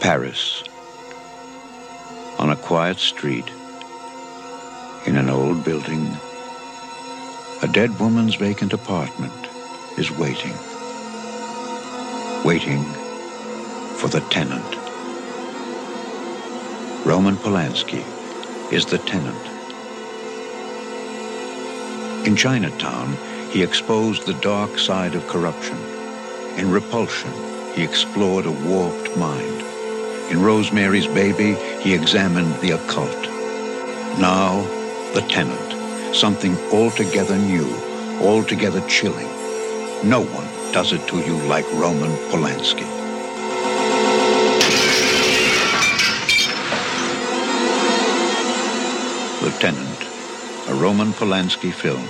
[0.00, 0.64] Paris,
[2.38, 3.44] on a quiet street,
[5.04, 6.08] in an old building,
[7.62, 9.46] a dead woman's vacant apartment
[9.98, 10.54] is waiting.
[12.46, 12.82] Waiting
[13.98, 14.74] for the tenant.
[17.04, 18.02] Roman Polanski
[18.72, 19.46] is the tenant.
[22.26, 23.18] In Chinatown,
[23.50, 25.76] he exposed the dark side of corruption.
[26.56, 27.32] In Repulsion,
[27.74, 29.59] he explored a warped mind.
[30.30, 33.20] In Rosemary's Baby, he examined the occult.
[34.20, 34.62] Now,
[35.12, 37.68] the tenant, something altogether new,
[38.20, 39.26] altogether chilling.
[40.08, 42.86] No one does it to you like Roman Polanski.
[49.42, 50.02] Lieutenant,
[50.68, 52.06] a Roman Polanski film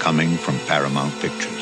[0.00, 1.53] coming from Paramount Pictures.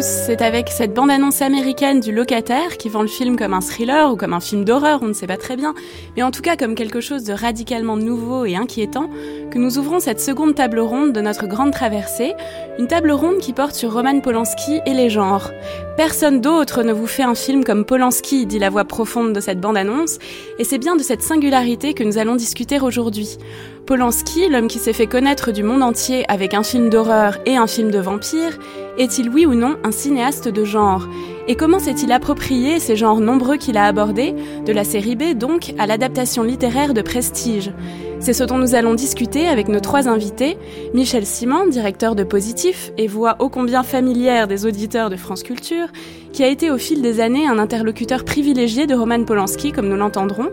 [0.00, 4.16] C'est avec cette bande-annonce américaine du locataire qui vend le film comme un thriller ou
[4.16, 5.74] comme un film d'horreur, on ne sait pas très bien,
[6.16, 9.10] mais en tout cas comme quelque chose de radicalement nouveau et inquiétant,
[9.54, 12.34] que nous ouvrons cette seconde table ronde de notre grande traversée,
[12.76, 15.52] une table ronde qui porte sur Roman Polanski et les genres.
[15.96, 19.60] Personne d'autre ne vous fait un film comme Polanski, dit la voix profonde de cette
[19.60, 20.18] bande-annonce,
[20.58, 23.38] et c'est bien de cette singularité que nous allons discuter aujourd'hui.
[23.86, 27.68] Polanski, l'homme qui s'est fait connaître du monde entier avec un film d'horreur et un
[27.68, 28.58] film de vampire,
[28.98, 31.06] est-il oui ou non un cinéaste de genre?
[31.46, 34.34] Et comment s'est-il approprié ces genres nombreux qu'il a abordés,
[34.66, 37.70] de la série B donc à l'adaptation littéraire de Prestige?
[38.20, 40.56] C'est ce dont nous allons discuter avec nos trois invités.
[40.94, 45.88] Michel Simon, directeur de Positif et voix ô combien familière des auditeurs de France Culture,
[46.32, 49.96] qui a été au fil des années un interlocuteur privilégié de Roman Polanski, comme nous
[49.96, 50.50] l'entendrons.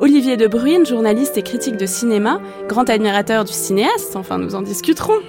[0.00, 4.62] Olivier De Bruyne, journaliste et critique de cinéma, grand admirateur du cinéaste, enfin nous en
[4.62, 5.20] discuterons.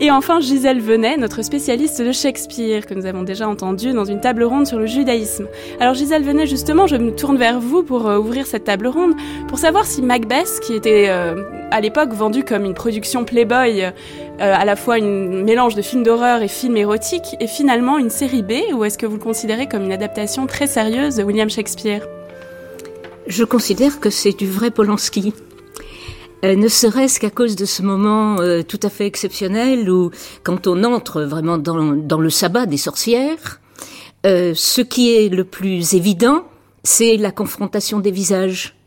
[0.00, 4.20] Et enfin Gisèle Venet, notre spécialiste de Shakespeare, que nous avons déjà entendu dans une
[4.20, 5.48] table ronde sur le judaïsme.
[5.80, 9.14] Alors Gisèle Venet, justement, je me tourne vers vous pour euh, ouvrir cette table ronde,
[9.48, 11.42] pour savoir si Macbeth, qui était euh,
[11.72, 13.90] à l'époque vendu comme une production Playboy, euh,
[14.38, 18.42] à la fois une mélange de films d'horreur et films érotiques, est finalement une série
[18.42, 22.06] B, ou est-ce que vous le considérez comme une adaptation très sérieuse de William Shakespeare?
[23.26, 25.34] Je considère que c'est du vrai Polanski.
[26.44, 30.12] Euh, ne serait-ce qu'à cause de ce moment euh, tout à fait exceptionnel où,
[30.44, 33.60] quand on entre vraiment dans, le sabbat des sorcières,
[34.24, 36.44] euh, ce qui est le plus évident,
[36.84, 38.77] c'est la confrontation des visages.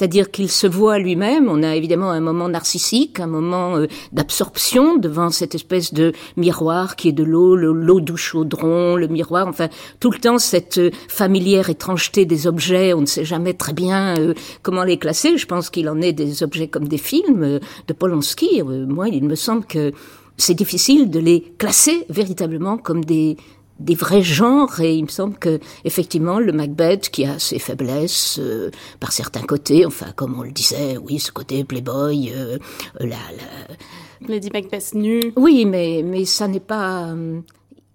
[0.00, 1.50] C'est-à-dire qu'il se voit lui-même.
[1.50, 6.96] On a évidemment un moment narcissique, un moment euh, d'absorption devant cette espèce de miroir
[6.96, 9.46] qui est de l'eau, l'eau du chaudron, le miroir.
[9.46, 9.68] Enfin,
[10.00, 12.94] tout le temps cette euh, familière étrangeté des objets.
[12.94, 15.36] On ne sait jamais très bien euh, comment les classer.
[15.36, 18.62] Je pense qu'il en est des objets comme des films de Polanski.
[18.62, 19.92] moi, il me semble que
[20.38, 23.36] c'est difficile de les classer véritablement comme des
[23.80, 28.38] des vrais genres et il me semble que effectivement le Macbeth qui a ses faiblesses
[28.38, 28.70] euh,
[29.00, 32.58] par certains côtés enfin comme on le disait oui ce côté playboy euh,
[32.98, 34.28] la, la...
[34.28, 37.40] Lady Macbeth nue oui mais mais ça n'est pas euh,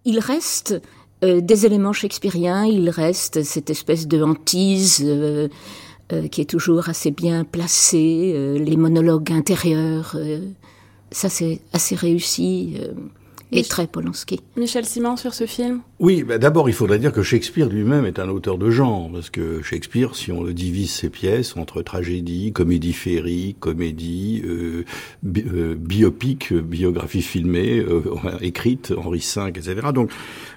[0.05, 0.81] il reste
[1.23, 5.47] euh, des éléments shakespeariens il reste cette espèce de hantise euh,
[6.13, 10.41] euh, qui est toujours assez bien placée euh, les monologues intérieurs euh,
[11.11, 12.93] ça c'est assez réussi euh,
[13.51, 14.41] et très Polanski.
[14.57, 15.81] Michel Simon sur ce film?
[15.99, 19.29] Oui, bah d'abord il faudrait dire que Shakespeare lui-même est un auteur de genre, parce
[19.29, 24.83] que Shakespeare, si on le divise ses pièces entre tragédie, comédie féerique, comédie, euh,
[25.23, 28.01] bi euh, biopic, biographie filmée, euh,
[28.41, 29.75] écrite, Henri V, etc.
[29.93, 30.11] Donc,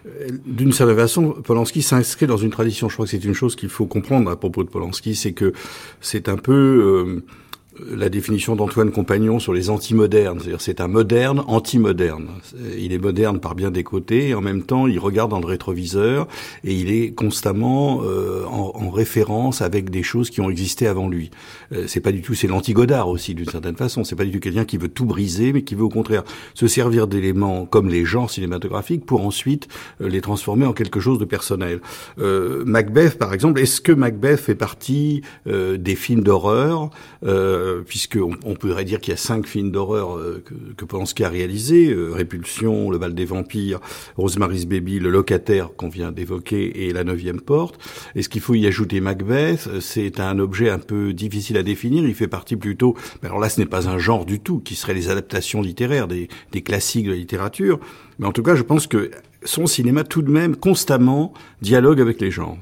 [0.07, 2.89] euh, d'une certaine façon, Polanski s'inscrit dans une tradition.
[2.89, 5.53] Je crois que c'est une chose qu'il faut comprendre à propos de Polanski, c'est que
[6.01, 7.23] c'est un peu...
[7.87, 12.29] La définition d'Antoine Compagnon sur les antimodernes, c'est-à-dire c'est un moderne anti-moderne.
[12.77, 15.47] Il est moderne par bien des côtés et en même temps il regarde dans le
[15.47, 16.27] rétroviseur
[16.65, 21.09] et il est constamment euh, en, en, référence avec des choses qui ont existé avant
[21.09, 21.31] lui.
[21.73, 24.03] Euh, c'est pas du tout, c'est l'anti-Godard aussi d'une certaine façon.
[24.03, 26.67] C'est pas du tout quelqu'un qui veut tout briser, mais qui veut au contraire se
[26.67, 29.69] servir d'éléments comme les genres cinématographiques pour ensuite
[30.01, 31.81] euh, les transformer en quelque chose de personnel.
[32.19, 36.91] Euh, Macbeth par exemple, est-ce que Macbeth fait partie euh, des films d'horreur?
[37.25, 40.85] Euh, euh, puisqu'on on pourrait dire qu'il y a cinq films d'horreur euh, que, que
[40.85, 43.81] Polanski a réalisés, euh, Répulsion, Le bal des vampires,
[44.17, 47.79] Rosemary's Baby, Le locataire qu'on vient d'évoquer et La neuvième porte.
[48.15, 49.69] Est-ce qu'il faut y ajouter Macbeth?
[49.81, 52.97] C'est un objet un peu difficile à définir, il fait partie plutôt...
[53.23, 56.29] Alors là, ce n'est pas un genre du tout, qui serait les adaptations littéraires des,
[56.53, 57.79] des classiques de la littérature,
[58.19, 59.11] mais en tout cas, je pense que
[59.45, 61.33] son cinéma tout de même constamment
[61.63, 62.59] dialogue avec les genres.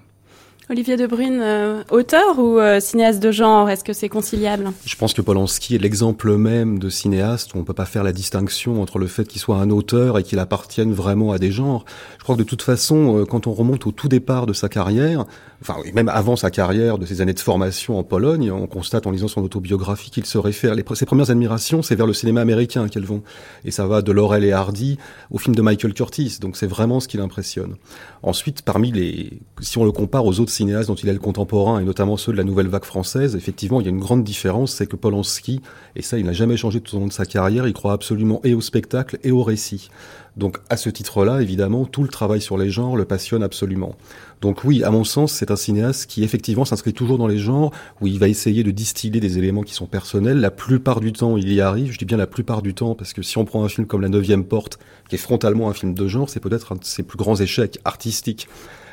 [0.69, 4.73] Olivier De Bruyne, euh, auteur ou euh, cinéaste de genre, est-ce que c'est conciliable?
[4.85, 8.83] Je pense que Polanski est l'exemple même de cinéaste on peut pas faire la distinction
[8.83, 11.85] entre le fait qu'il soit un auteur et qu'il appartienne vraiment à des genres.
[12.19, 14.69] Je crois que de toute façon, euh, quand on remonte au tout départ de sa
[14.69, 15.25] carrière,
[15.63, 19.11] enfin même avant sa carrière, de ses années de formation en Pologne, on constate en
[19.11, 23.05] lisant son autobiographie qu'il se réfère, ses premières admirations, c'est vers le cinéma américain qu'elles
[23.05, 23.23] vont.
[23.65, 24.99] Et ça va de Laurel et Hardy
[25.31, 27.77] au film de Michael Curtis, donc c'est vraiment ce qui l'impressionne.
[28.23, 31.81] Ensuite, parmi les, si on le compare aux autres cinéastes dont il est le contemporain,
[31.81, 34.73] et notamment ceux de la nouvelle vague française, effectivement, il y a une grande différence,
[34.73, 35.61] c'est que Polanski,
[35.95, 38.41] et ça, il n'a jamais changé tout au long de sa carrière, il croit absolument
[38.45, 39.91] et au spectacle et au récit.
[40.37, 43.97] Donc, à ce titre-là, évidemment, tout le travail sur les genres le passionne absolument.
[44.41, 47.73] Donc oui, à mon sens, c'est un cinéaste qui effectivement s'inscrit toujours dans les genres,
[48.01, 50.39] où il va essayer de distiller des éléments qui sont personnels.
[50.39, 51.93] La plupart du temps, il y arrive.
[51.93, 54.03] Je dis bien la plupart du temps, parce que si on prend un film comme
[54.03, 54.79] La Neuvième Porte,
[55.09, 57.79] qui est frontalement un film de genre, c'est peut-être un de ses plus grands échecs
[57.85, 58.49] artistiques.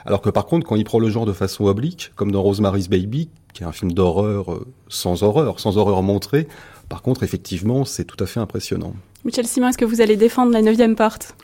[0.05, 2.89] Alors que par contre, quand il prend le genre de façon oblique, comme dans Rosemary's
[2.89, 6.47] Baby, qui est un film d'horreur euh, sans horreur, sans horreur montrée,
[6.89, 8.93] par contre, effectivement, c'est tout à fait impressionnant.
[9.23, 11.35] Michel Simon, est-ce que vous allez défendre la neuvième porte?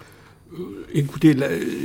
[0.95, 1.35] Écoutez,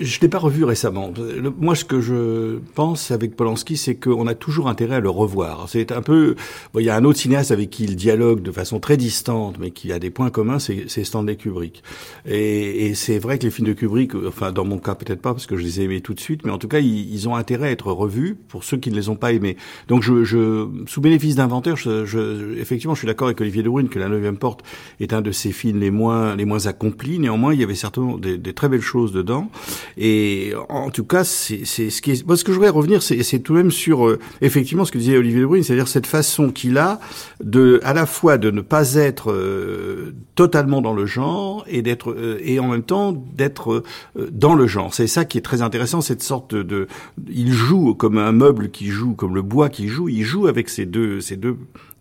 [0.00, 1.12] je l'ai pas revu récemment.
[1.58, 5.68] moi, ce que je pense avec Polanski, c'est qu'on a toujours intérêt à le revoir.
[5.68, 6.34] C'est un peu,
[6.74, 9.70] il y a un autre cinéaste avec qui il dialogue de façon très distante, mais
[9.70, 11.82] qui a des points communs, c'est Stanley Kubrick.
[12.26, 15.46] Et, c'est vrai que les films de Kubrick, enfin dans mon cas peut-être pas parce
[15.46, 17.68] que je les ai aimés tout de suite, mais en tout cas ils, ont intérêt
[17.68, 19.56] à être revus pour ceux qui ne les ont pas aimés.
[19.88, 23.68] Donc je, je sous bénéfice d'inventaire, je, je, effectivement, je suis d'accord avec Olivier de
[23.68, 24.62] Bruyne que La Neuvième Porte
[25.00, 27.18] est un de ses films les moins les moins accomplis.
[27.18, 29.50] Néanmoins, il y avait certainement des, des très belles choses dedans.
[29.96, 32.26] Et en tout cas, c'est ce qui est.
[32.26, 34.98] Moi, ce que je voudrais revenir, c'est tout de même sur euh, effectivement ce que
[34.98, 37.00] disait Olivier Brune, c'est-à-dire cette façon qu'il a
[37.42, 42.12] de, à la fois de ne pas être euh, totalement dans le genre et d'être
[42.12, 43.82] euh, et en même temps d'être
[44.30, 44.94] dans le genre.
[44.94, 46.86] C'est ça qui est très intéressant, cette sorte de.
[47.28, 50.08] Il joue comme un meuble qui joue, comme le bois qui joue.
[50.08, 51.56] Il joue avec ces deux ces deux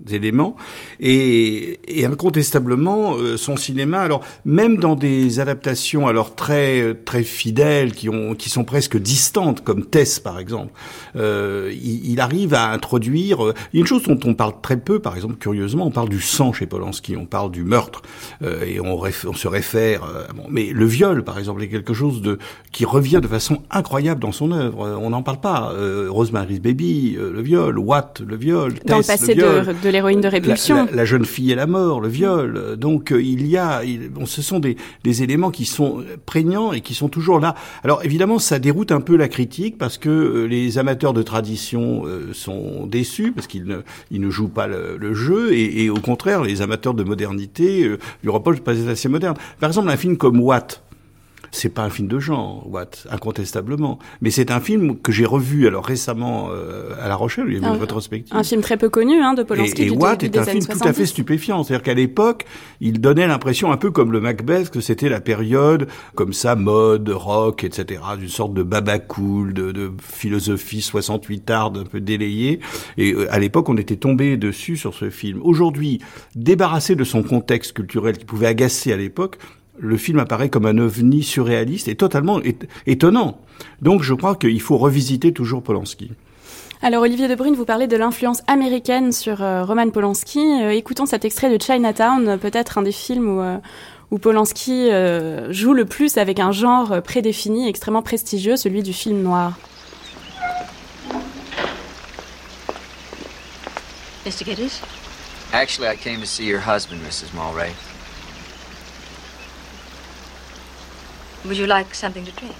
[0.09, 0.55] éléments
[0.99, 4.01] et, et incontestablement son cinéma.
[4.01, 9.63] Alors même dans des adaptations alors très très fidèles, qui ont qui sont presque distantes,
[9.63, 10.71] comme Tess par exemple.
[11.15, 13.45] Euh, il, il, arrive à introduire.
[13.45, 16.53] Euh, une chose dont on parle très peu, par exemple, curieusement, on parle du sang
[16.53, 18.01] chez Polanski, on parle du meurtre
[18.41, 20.03] euh, et on, on, se réfère.
[20.03, 22.39] Euh, bon, mais le viol, par exemple, est quelque chose de
[22.71, 24.97] qui revient de façon incroyable dans son œuvre.
[24.99, 25.73] On n'en parle pas.
[26.09, 27.77] Rosemary's Baby, le viol.
[27.77, 28.73] Watt, le viol.
[28.85, 30.85] Dans le passé de, de l'héroïne de répulsion.
[30.85, 32.75] La, la, jeune fille et la mort, le viol.
[32.77, 36.81] Donc il y a, il, bon, ce sont des, des éléments qui sont prégnants et
[36.81, 37.55] qui sont toujours là.
[37.83, 42.03] Alors évidemment, ça déroute un peu la critique parce que euh, les amateurs de tradition
[42.05, 43.77] euh, sont déçus parce qu'ils ne,
[44.11, 47.99] ils ne jouent pas le, jeu et, et, au contraire, les amateurs de modernité euh,
[48.23, 49.35] lui reprochent de pas être assez moderne.
[49.59, 50.81] Par exemple, un film comme Watt,
[51.53, 53.99] c'est pas un film de genre, Watt, incontestablement.
[54.21, 57.55] Mais c'est un film que j'ai revu alors récemment euh, à La Rochelle, il y
[57.55, 58.35] a eu une rétrospective.
[58.35, 59.83] Un film très peu connu hein, de Polanski.
[59.83, 61.63] Et, et Watt est un film tout à fait stupéfiant.
[61.63, 62.45] C'est-à-dire qu'à l'époque,
[62.81, 67.09] il donnait l'impression, un peu comme le Macbeth, que c'était la période comme ça, mode,
[67.09, 72.61] rock, etc., d'une sorte de baba cool, de, de philosophie 68 art un peu délayée.
[72.97, 75.39] Et euh, à l'époque, on était tombé dessus sur ce film.
[75.43, 75.99] Aujourd'hui,
[76.35, 79.37] débarrassé de son contexte culturel qui pouvait agacer à l'époque,
[79.79, 82.39] le film apparaît comme un ovni surréaliste et totalement
[82.85, 83.39] étonnant.
[83.81, 86.11] Donc je crois qu'il faut revisiter toujours Polanski.
[86.81, 90.39] Alors Olivier Debrune, vous parlez de l'influence américaine sur euh, Roman Polanski.
[90.39, 93.57] Euh, écoutons cet extrait de Chinatown, peut-être un des films où, euh,
[94.11, 94.89] où Polanski
[95.49, 99.57] joue le plus avec un genre prédéfini, extrêmement prestigieux, celui du film noir.
[104.25, 104.45] Mr.
[105.53, 107.33] Actually, I came to see your husband, Mrs.
[107.33, 107.71] Mulray.
[111.45, 112.55] Would you like something to drink?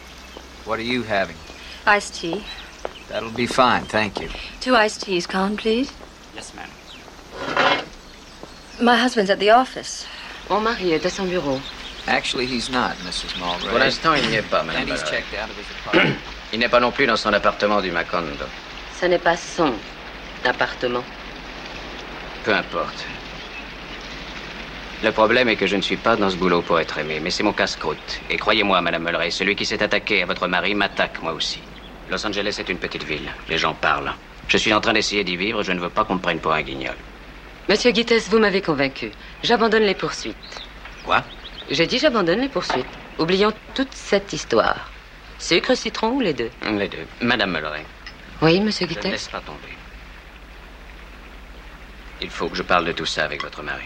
[0.66, 1.38] What are you having?
[1.86, 2.44] Iced tea.
[3.10, 4.30] That'll be fine, thank you.
[4.60, 5.92] Two iced teas, Con, please.
[6.36, 6.70] Yes, ma'am.
[8.82, 10.06] My husband's at the office.
[10.50, 11.62] Mon mari est à son bureau.
[12.08, 13.38] Actually, he's not, Mrs.
[13.40, 13.70] Mulray.
[13.70, 14.82] Pour l'instant, il n'y est pas, madame.
[14.82, 16.18] And he's checked out of his apartment.
[16.54, 18.46] il n'est pas non plus dans son appartement du Macondo.
[19.00, 19.74] Ce n'est pas son
[20.44, 21.04] appartement.
[22.44, 23.06] Peu importe.
[25.04, 27.30] Le problème est que je ne suis pas dans ce boulot pour être aimé, mais
[27.30, 28.22] c'est mon casse-croûte.
[28.30, 31.60] Et croyez-moi, Madame Mulray, celui qui s'est attaqué à votre mari m'attaque moi aussi.
[32.10, 33.30] Los Angeles est une petite ville.
[33.50, 34.14] Les gens parlent.
[34.48, 35.62] Je suis en train d'essayer d'y vivre.
[35.62, 36.96] Je ne veux pas qu'on me prenne pour un guignol.
[37.68, 39.12] Monsieur Guittes, vous m'avez convaincu.
[39.44, 40.36] J'abandonne les poursuites.
[41.04, 41.22] Quoi?
[41.70, 42.86] J'ai dit j'abandonne les poursuites.
[43.20, 44.90] Oublions toute cette histoire.
[45.38, 46.50] Sucre, citron ou les deux?
[46.66, 47.06] Les deux.
[47.22, 47.86] Madame Mulray.
[48.42, 49.04] Oui, monsieur Guittes.
[49.04, 49.76] Ne laisse pas tomber.
[52.22, 53.84] Il faut que je parle de tout ça avec votre mari.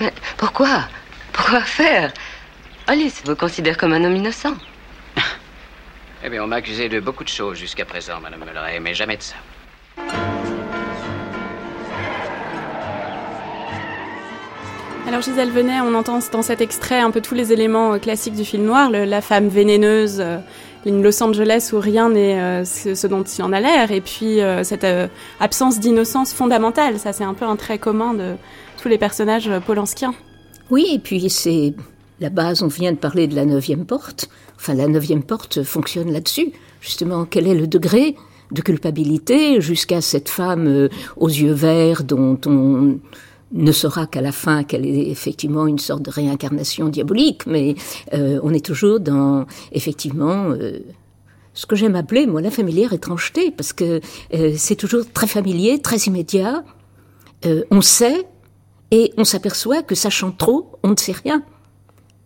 [0.00, 0.84] Mais pourquoi?
[1.32, 2.12] Pourquoi faire?
[2.86, 4.54] Alice vous considère comme un homme innocent.
[6.24, 9.16] Eh bien, on m'a accusé de beaucoup de choses jusqu'à présent, Madame Mulray, mais jamais
[9.16, 9.36] de ça.
[15.06, 18.34] Alors Gisèle Venet, on entend dans cet extrait un peu tous les éléments euh, classiques
[18.34, 20.38] du film noir, la femme vénéneuse, euh,
[20.86, 24.38] une Los Angeles où rien n'est euh, ce dont il en a l'air, et puis
[24.62, 24.86] cette
[25.40, 28.36] absence d'innocence fondamentale, ça c'est un peu un trait commun de
[28.80, 30.14] tous les personnages polanskiens.
[30.70, 31.74] Oui, et puis c'est
[32.20, 36.12] la base, on vient de parler de la neuvième porte, enfin la neuvième porte fonctionne
[36.12, 38.16] là-dessus, justement, quel est le degré
[38.52, 42.98] de culpabilité jusqu'à cette femme aux yeux verts dont on
[43.52, 47.74] ne sera qu'à la fin qu'elle est effectivement une sorte de réincarnation diabolique, mais
[48.14, 50.78] euh, on est toujours dans effectivement euh,
[51.54, 54.00] ce que j'aime appeler moi la familière étrangeté, parce que
[54.34, 56.62] euh, c'est toujours très familier, très immédiat.
[57.70, 58.26] on sait
[58.90, 61.42] et on s'aperçoit que sachant trop, on ne sait rien.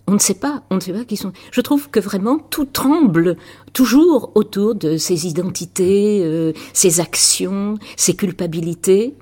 [0.07, 1.33] On ne sait pas, on ne sait pas qui sont.
[1.51, 3.37] Je trouve que vraiment tout tremble
[3.73, 9.17] toujours autour de ces identités, ces actions, ces culpabilités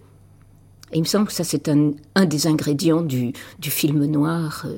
[0.94, 4.66] il me semble que ça, c'est un, un, des ingrédients du, du film noir.
[4.66, 4.76] Euh.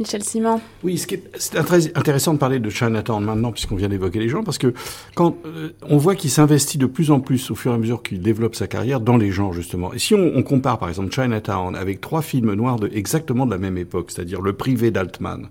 [0.00, 0.62] Michel Simon.
[0.82, 4.56] Oui, c'est très intéressant de parler de Chinatown maintenant, puisqu'on vient d'évoquer les gens, parce
[4.56, 4.72] que
[5.14, 8.02] quand euh, on voit qu'il s'investit de plus en plus au fur et à mesure
[8.02, 9.92] qu'il développe sa carrière dans les genres, justement.
[9.92, 13.50] Et si on, on, compare, par exemple, Chinatown avec trois films noirs de exactement de
[13.50, 15.48] la même époque, c'est-à-dire Le Privé d'Altman,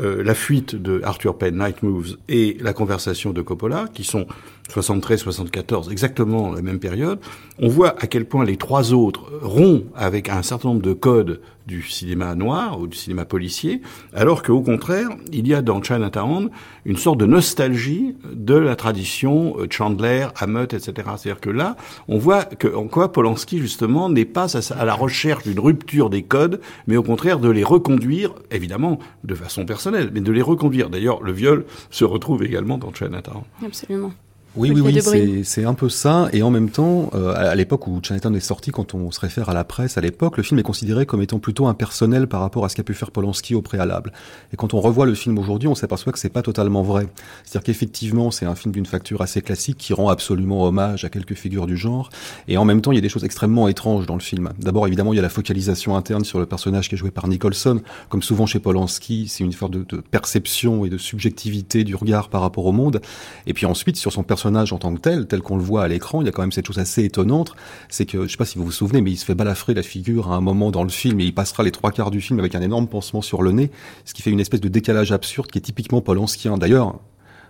[0.00, 4.26] euh, La fuite de Arthur Penn, Night Moves, et La conversation de Coppola, qui sont
[4.68, 7.18] 73-74, exactement la même période,
[7.58, 11.40] on voit à quel point les trois autres rompent avec un certain nombre de codes
[11.68, 13.82] du cinéma noir ou du cinéma policier,
[14.14, 16.48] alors qu'au contraire, il y a dans Chinatown
[16.86, 20.92] une sorte de nostalgie de la tradition euh, Chandler, Hammett, etc.
[21.16, 21.76] C'est-à-dire que là,
[22.08, 26.22] on voit que en quoi Polanski justement n'est pas à la recherche d'une rupture des
[26.22, 30.88] codes, mais au contraire de les reconduire, évidemment de façon personnelle, mais de les reconduire.
[30.88, 33.42] D'ailleurs, le viol se retrouve également dans Chinatown.
[33.64, 34.12] Absolument.
[34.58, 36.28] Oui, oui, oui, c'est un peu ça.
[36.32, 39.48] Et en même temps, euh, à l'époque où Chinatown est sorti, quand on se réfère
[39.48, 42.64] à la presse à l'époque, le film est considéré comme étant plutôt impersonnel par rapport
[42.64, 44.12] à ce qu'a pu faire Polanski au préalable.
[44.52, 47.06] Et quand on revoit le film aujourd'hui, on s'aperçoit que c'est pas totalement vrai.
[47.44, 51.34] C'est-à-dire qu'effectivement, c'est un film d'une facture assez classique qui rend absolument hommage à quelques
[51.34, 52.10] figures du genre.
[52.48, 54.50] Et en même temps, il y a des choses extrêmement étranges dans le film.
[54.58, 57.28] D'abord, évidemment, il y a la focalisation interne sur le personnage qui est joué par
[57.28, 57.80] Nicholson.
[58.08, 62.28] Comme souvent chez Polanski, c'est une forme de, de perception et de subjectivité du regard
[62.28, 63.00] par rapport au monde.
[63.46, 65.88] Et puis ensuite, sur son personnage en tant que tel, tel qu'on le voit à
[65.88, 67.54] l'écran, il y a quand même cette chose assez étonnante,
[67.88, 69.82] c'est que, je sais pas si vous vous souvenez, mais il se fait balafrer la
[69.82, 72.38] figure à un moment dans le film et il passera les trois quarts du film
[72.38, 73.70] avec un énorme pansement sur le nez,
[74.04, 76.58] ce qui fait une espèce de décalage absurde qui est typiquement polanskien.
[76.58, 76.98] D'ailleurs,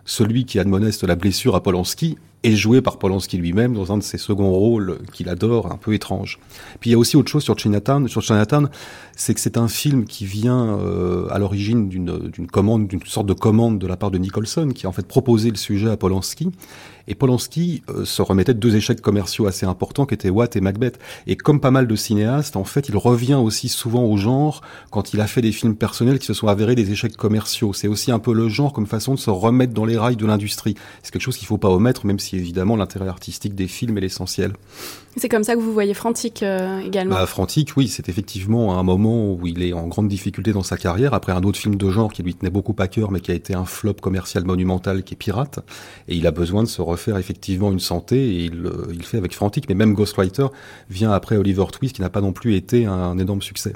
[0.05, 4.03] celui qui admoneste la blessure à Polanski est joué par Polanski lui-même dans un de
[4.03, 6.39] ses seconds rôles qu'il adore, un peu étrange.
[6.81, 8.09] Puis il y a aussi autre chose sur Chinatown.
[8.09, 8.71] Sur Chinatown,
[9.19, 13.33] c'est que c'est un film qui vient euh, à l'origine d'une commande, d'une sorte de
[13.35, 16.53] commande de la part de Nicholson, qui a en fait proposé le sujet à Polanski
[17.09, 20.61] et Polanski euh, se remettait de deux échecs commerciaux assez importants qui étaient Watt et
[20.61, 20.99] Macbeth.
[21.27, 24.61] Et comme pas mal de cinéastes, en fait, il revient aussi souvent au genre
[24.91, 27.73] quand il a fait des films personnels qui se sont avérés des échecs commerciaux.
[27.73, 30.27] C'est aussi un peu le genre comme façon de se remettre dans les rails de
[30.27, 30.75] l'industrie.
[31.03, 34.03] C'est quelque chose qu'il faut pas omettre, même si évidemment l'intérêt artistique des films est
[34.03, 34.53] l'essentiel.
[35.17, 37.17] C'est comme ça que vous voyez Frantic euh, également?
[37.17, 40.77] Bah, Frantic, oui, c'est effectivement un moment où il est en grande difficulté dans sa
[40.77, 43.31] carrière après un autre film de genre qui lui tenait beaucoup à cœur, mais qui
[43.31, 45.61] a été un flop commercial monumental, qui est Pirate,
[46.09, 49.19] et il a besoin de se refaire effectivement une santé, et il, euh, il fait
[49.19, 49.69] avec Frantic.
[49.69, 50.47] Mais même Ghostwriter
[50.91, 53.73] vient après Oliver Twist, qui n'a pas non plus été un énorme succès.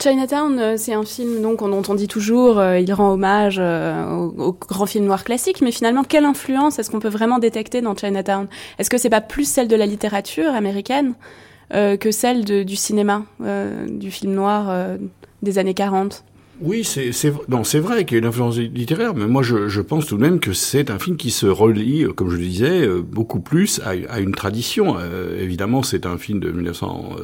[0.00, 4.04] Chinatown, euh, c'est un film donc dont on dit toujours euh, il rend hommage euh,
[4.14, 7.96] au, grand film noir classique, mais finalement quelle influence est-ce qu'on peut vraiment détecter dans
[7.96, 8.46] Chinatown?
[8.78, 11.14] Est-ce que c'est pas plus celle de la littérature américaine?
[11.70, 13.24] Que celle du cinéma,
[13.88, 14.98] du film noir
[15.42, 16.24] des années 40
[16.60, 17.12] oui, c'est
[17.48, 20.16] non, c'est vrai qu'il y a une influence littéraire, mais moi je, je pense tout
[20.16, 23.80] de même que c'est un film qui se relie, comme je le disais, beaucoup plus
[23.84, 24.96] à, à une tradition.
[25.38, 27.16] évidemment, c'est un film de 1900.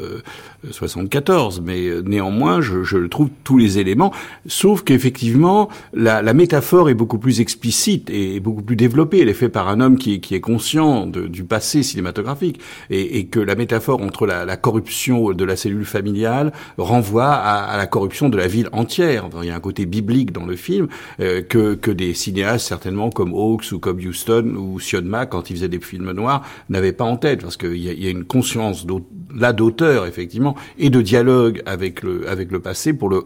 [0.70, 4.12] 74, mais euh, néanmoins, je, je trouve tous les éléments,
[4.46, 9.20] sauf qu'effectivement, la, la, métaphore est beaucoup plus explicite et beaucoup plus développée.
[9.20, 12.60] Elle est faite par un homme qui, qui est conscient de, du passé cinématographique
[12.90, 17.64] et, et, que la métaphore entre la, la, corruption de la cellule familiale renvoie à,
[17.64, 19.23] à, la corruption de la ville entière.
[19.42, 20.88] Il y a un côté biblique dans le film
[21.20, 25.56] euh, que, que des cinéastes certainement comme Hawks ou comme Houston ou Sionma, quand ils
[25.56, 28.86] faisaient des films noirs, n'avaient pas en tête, parce qu'il y, y, a une conscience
[29.34, 33.22] là d'auteur effectivement et de dialogue avec le, avec le passé pour le,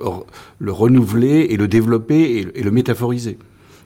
[0.59, 3.39] le renouveler et le développer et, le métaphoriser.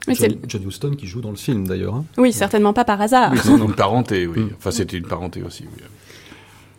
[0.07, 1.95] John, John, Huston qui joue dans le film d'ailleurs.
[1.95, 2.05] Hein.
[2.17, 3.31] Oui, certainement pas par hasard.
[3.31, 4.39] Oui, c'est une parenté, oui.
[4.43, 4.49] Mm.
[4.57, 5.63] Enfin, c'était une parenté aussi.
[5.63, 5.83] Oui.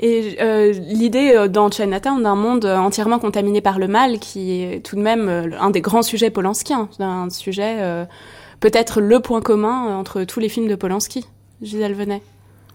[0.01, 4.85] Et euh, l'idée euh, dans Chinatown d'un monde entièrement contaminé par le mal, qui est
[4.85, 8.07] tout de même euh, un des grands sujets polanskiens, un sujet
[8.61, 11.27] peut-être le point commun entre tous les films de Polanski.
[11.63, 12.23] Gisèle Venet.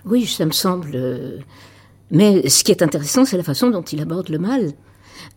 [0.05, 1.41] Oui, ça me semble.
[2.11, 4.71] Mais ce qui est intéressant, c'est la façon dont il aborde le mal.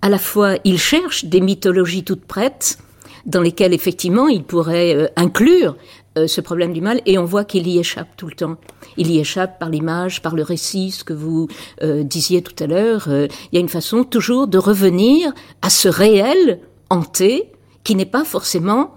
[0.02, 2.78] À la fois, il cherche des mythologies toutes prêtes,
[3.26, 5.76] dans lesquelles effectivement il pourrait inclure
[6.18, 8.56] euh, ce problème du mal et on voit qu'il y échappe tout le temps.
[8.98, 11.48] Il y échappe par l'image, par le récit, ce que vous
[11.82, 13.06] euh, disiez tout à l'heure.
[13.08, 17.50] Euh, il y a une façon toujours de revenir à ce réel hanté
[17.82, 18.94] qui n'est pas forcément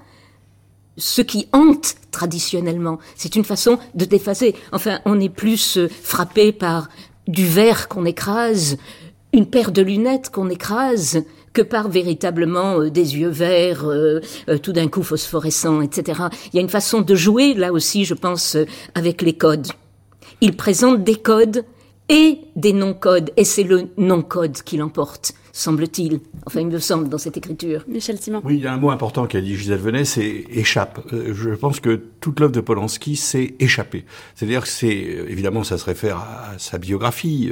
[0.97, 2.99] ce qui hante traditionnellement.
[3.15, 4.53] C'est une façon de déphaser.
[4.73, 6.89] Enfin, on est plus frappé par
[7.29, 8.77] du verre qu'on écrase,
[9.31, 11.23] une paire de lunettes qu'on écrase,
[11.55, 14.19] que par véritablement euh, des yeux verts, euh,
[14.49, 16.23] euh, tout d'un coup phosphorescents, etc.
[16.51, 18.57] Il y a une façon de jouer, là aussi, je pense,
[18.93, 19.67] avec les codes.
[20.41, 21.63] Il présente des codes
[22.09, 26.19] et des non-codes, et c'est le non-code qui l'emporte, semble-t-il.
[26.45, 27.85] Enfin, il me semble, dans cette écriture.
[27.87, 28.41] Michel Simon.
[28.43, 30.99] Oui, il y a un mot important qu'a dit Gisèle Venet, c'est échappe.
[31.11, 34.03] je pense que toute l'œuvre de Polanski, c'est échapper.
[34.35, 37.49] C'est-à-dire que c'est, évidemment, ça se réfère à sa biographie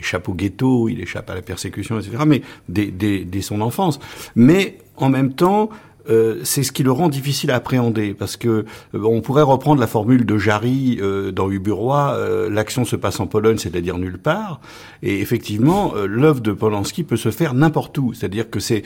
[0.00, 2.24] échappe au ghetto, il échappe à la persécution, etc.
[2.26, 4.00] Mais dès, dès son enfance.
[4.34, 5.70] Mais en même temps,
[6.08, 8.64] euh, c'est ce qui le rend difficile à appréhender parce que euh,
[9.04, 12.16] on pourrait reprendre la formule de Jarry euh, dans Uburois,
[12.50, 14.60] l'action se passe en Pologne, c'est-à-dire nulle part.
[15.02, 18.12] Et effectivement, l'œuvre de Polanski peut se faire n'importe où.
[18.12, 18.82] C'est-à-dire que c'est,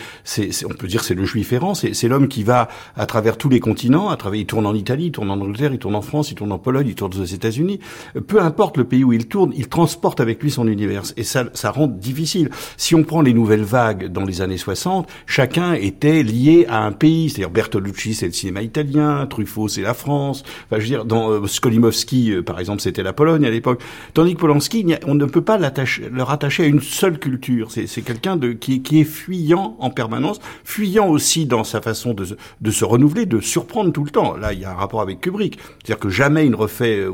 [0.64, 3.48] on peut dire, c'est le juif errant, c'est, c'est l'homme qui va à travers tous
[3.48, 6.02] les continents, à travers, il tourne en Italie, il tourne en Angleterre, il tourne en
[6.02, 7.80] France, il tourne en Pologne, il tourne aux États-Unis.
[8.26, 11.02] Peu importe le pays où il tourne, il transporte avec lui son univers.
[11.16, 12.50] Et ça, ça rend difficile.
[12.76, 16.92] Si on prend les nouvelles vagues dans les années 60, chacun était lié à un
[16.92, 20.42] pays c'est-à-dire Bertolucci, c'est le cinéma italien, Truffaut, c'est la France.
[20.66, 23.82] Enfin, je veux dire, dans euh, Skolimowski, euh, par exemple, c'était la Pologne à l'époque.
[24.14, 27.70] Tandis que Polanski, on ne peut pas le rattacher à une seule culture.
[27.70, 33.26] C'est quelqu'un qui, est fuyant en permanence, fuyant aussi dans sa façon de, se renouveler,
[33.26, 34.36] de surprendre tout le temps.
[34.36, 37.12] Là, il y a un rapport avec Kubrick, c'est-à-dire que jamais il ne refait euh,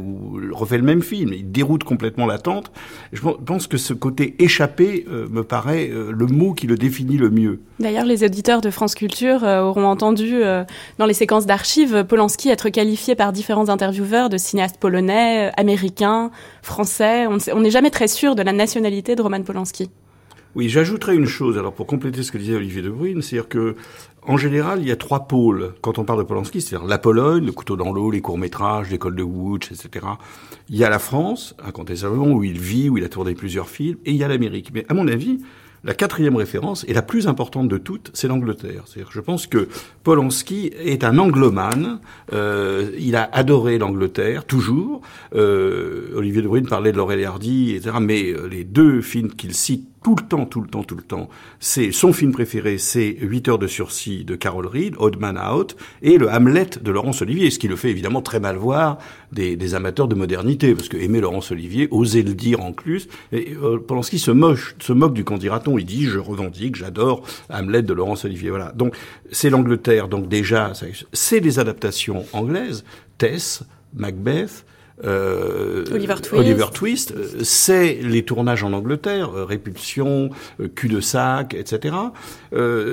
[0.52, 1.32] refait le même film.
[1.32, 2.70] Il déroute complètement l'attente.
[3.12, 7.60] Je pense que ce côté échappé me paraît le mot qui le définit le mieux.
[7.78, 10.64] D'ailleurs, les auditeurs de France Culture auront entendu euh,
[10.98, 16.30] dans les séquences d'archives Polanski être qualifié par différents intervieweurs de cinéaste polonais, euh, américain,
[16.62, 17.26] français.
[17.26, 19.90] On n'est jamais très sûr de la nationalité de Roman Polanski.
[20.56, 23.76] Oui, j'ajouterais une chose, alors pour compléter ce que disait Olivier De Bruyne, c'est-à-dire que
[24.26, 27.46] en général, il y a trois pôles quand on parle de Polanski, c'est-à-dire la Pologne,
[27.46, 30.06] le couteau dans l'eau, les courts-métrages, l'école de Łódź, etc.
[30.68, 33.96] Il y a la France, incontestablement, où il vit, où il a tourné plusieurs films,
[34.04, 34.72] et il y a l'Amérique.
[34.74, 35.38] Mais à mon avis,
[35.84, 38.84] la quatrième référence, et la plus importante de toutes, c'est l'Angleterre.
[39.10, 39.68] Je pense que
[40.04, 42.00] Polanski est un anglomane.
[42.32, 45.00] Euh, il a adoré l'Angleterre, toujours.
[45.34, 47.96] Euh, Olivier de Bruyne parlait de Laurel Hardy, etc.
[48.00, 51.02] Mais euh, les deux films qu'il cite tout le temps, tout le temps, tout le
[51.02, 51.28] temps.
[51.58, 55.76] C'est son film préféré, c'est 8 heures de sursis de Carol Reed, Odd Man Out,
[56.02, 58.98] et le Hamlet de Laurence Olivier, ce qui le fait évidemment très mal voir
[59.32, 63.08] des, des amateurs de modernité, parce que aimer Laurence Olivier, oser le dire en plus,
[63.32, 67.82] et euh, Polanski se moche, se moque du candidaton, il dit je revendique, j'adore Hamlet
[67.82, 68.72] de Laurence Olivier, voilà.
[68.72, 68.96] Donc
[69.30, 70.72] c'est l'Angleterre, donc déjà
[71.12, 72.84] c'est les adaptations anglaises,
[73.18, 74.64] Tess, Macbeth,
[75.04, 75.84] euh,
[76.32, 80.30] Oliver Twist, euh, c'est les tournages en Angleterre, euh, Répulsion,
[80.74, 81.94] Cul-de-sac, etc.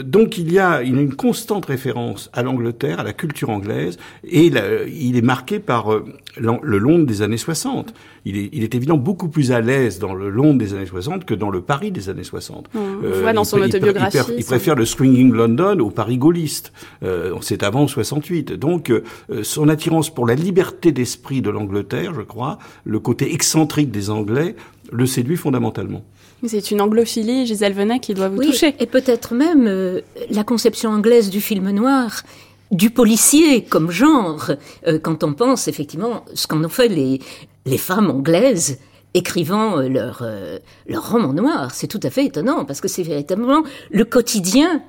[0.03, 5.17] donc il y a une, constante référence à l'Angleterre, à la culture anglaise, et il
[5.17, 6.01] est marqué par
[6.39, 7.93] le long des années 60
[8.25, 11.25] il est, il est évidemment beaucoup plus à l'aise dans le Londres des années 60
[11.25, 12.67] que dans le Paris des années 60.
[12.73, 12.79] Mmh.
[13.03, 14.17] Euh, dans son autobiographie.
[14.37, 16.73] Il, préfère le swinging London au Paris gaulliste.
[17.03, 18.53] Euh, c'est avant 68.
[18.53, 19.03] Donc, euh,
[19.43, 24.55] son attirance pour la liberté d'esprit de l'Angleterre, je crois, le côté excentrique des Anglais,
[24.91, 26.03] le séduit fondamentalement.
[26.45, 28.75] C'est une anglophilie, Gisèle Venet, qui doit vous oui, toucher.
[28.79, 32.23] Et peut-être même euh, la conception anglaise du film noir
[32.71, 34.51] du policier comme genre,
[34.87, 37.19] euh, quand on pense effectivement ce qu'en ont fait les,
[37.65, 38.79] les femmes anglaises
[39.13, 41.73] écrivant euh, leur, euh, leur roman noir.
[41.73, 44.81] C'est tout à fait étonnant parce que c'est véritablement le quotidien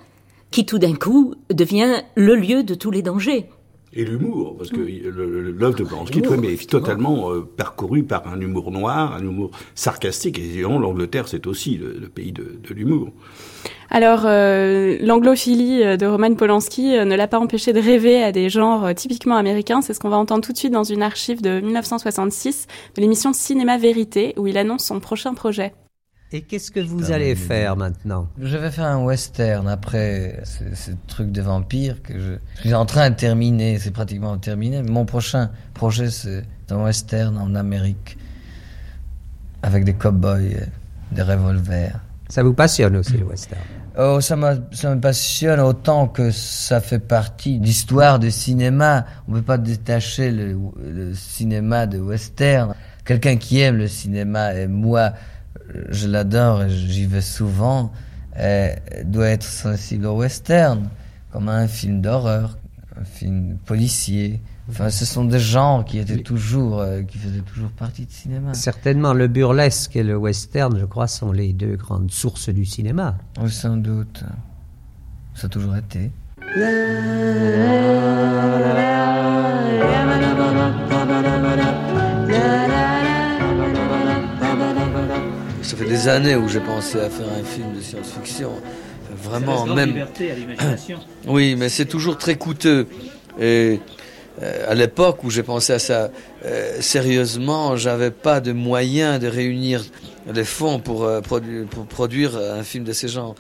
[0.51, 3.49] qui tout d'un coup devient le lieu de tous les dangers.
[3.95, 9.15] Et l'humour, parce que l'œuvre de Polanski est totalement euh, parcourue par un humour noir,
[9.15, 10.39] un humour sarcastique.
[10.39, 13.11] Et l'Angleterre, c'est aussi le, pays de, de l'humour.
[13.91, 18.51] Alors, euh, l'anglophilie euh, de Roman Polanski ne l'a pas empêché de rêver à des
[18.51, 19.81] genres typiquement américains.
[19.81, 23.33] C'est ce qu'on va entendre tout de suite dans une archive de 1966 de l'émission
[23.33, 25.73] Cinéma Vérité, où il annonce son prochain projet.
[26.31, 28.29] Et qu'est-ce que vous allez faire maintenant?
[28.39, 33.09] Je vais faire un western après ce, truc de vampire que je, suis en train
[33.09, 34.83] de terminer, c'est pratiquement terminé.
[34.83, 38.19] Mon prochain projet, c'est un western en Amérique
[39.63, 40.67] avec des cow-boys,
[41.13, 41.99] des revolvers.
[42.29, 43.63] Ça vous passionne aussi le western?
[43.99, 44.37] Oh, ça,
[44.73, 49.07] ça me passionne autant que ça fait partie d'histoire du cinéma.
[49.27, 52.75] On ne peut pas détacher le, le, cinéma de western.
[53.07, 55.15] Quelqu'un qui aime le cinéma, et moi,
[55.91, 57.93] je l'adore et j'y vais souvent,
[59.05, 60.89] doit être sensible au western,
[61.33, 62.59] comme un film d'horreur,
[63.01, 64.41] un film policier.
[64.71, 68.53] Enfin, ce sont des genres qui étaient toujours, euh, qui faisaient toujours partie du cinéma.
[68.53, 73.17] Certainement, le burlesque et le western, je crois, sont les deux grandes sources du cinéma.
[73.41, 74.25] Oui, sans doute.
[75.35, 76.11] Ça a toujours été.
[85.69, 88.53] Ça fait des années où j'ai pensé à faire un film de science-fiction.
[89.23, 89.91] Vraiment, même.
[89.91, 90.99] Liberté à l'imagination.
[91.27, 92.87] oui, mais c'est toujours très coûteux.
[93.39, 93.79] Et
[94.43, 96.09] euh, à l'époque où j'ai pensé à ça
[96.47, 99.85] euh, sérieusement, j'avais pas de moyens de réunir
[100.33, 103.35] les fonds pour, euh, pour produire un film de ce genre.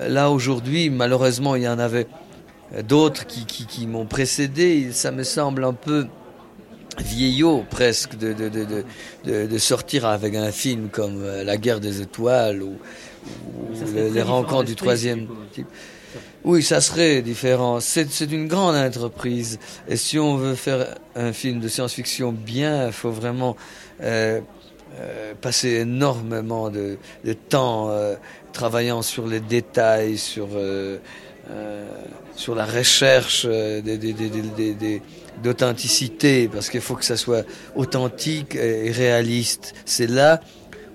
[0.00, 2.08] Là aujourd'hui, malheureusement, il y en avait
[2.88, 4.88] d'autres qui, qui, qui m'ont précédé.
[4.90, 6.08] Ça me semble un peu
[7.00, 12.62] vieillot presque de, de, de, de, sortir avec un film comme La guerre des étoiles
[12.62, 12.76] ou,
[13.94, 15.66] les, les rencontres du troisième type.
[16.44, 17.80] Oui, ça serait différent.
[17.80, 19.58] C'est une grande entreprise.
[19.88, 23.56] Et si on veut faire un film de science-fiction bien, il faut vraiment
[24.02, 24.40] euh,
[25.00, 28.14] euh, passer énormément de, de temps euh,
[28.52, 30.98] travaillant sur les détails, sur, euh,
[31.50, 31.86] euh,
[32.34, 33.46] sur la recherche
[35.42, 37.44] d'authenticité, parce qu'il faut que ça soit
[37.76, 39.74] authentique et réaliste.
[39.84, 40.40] C'est là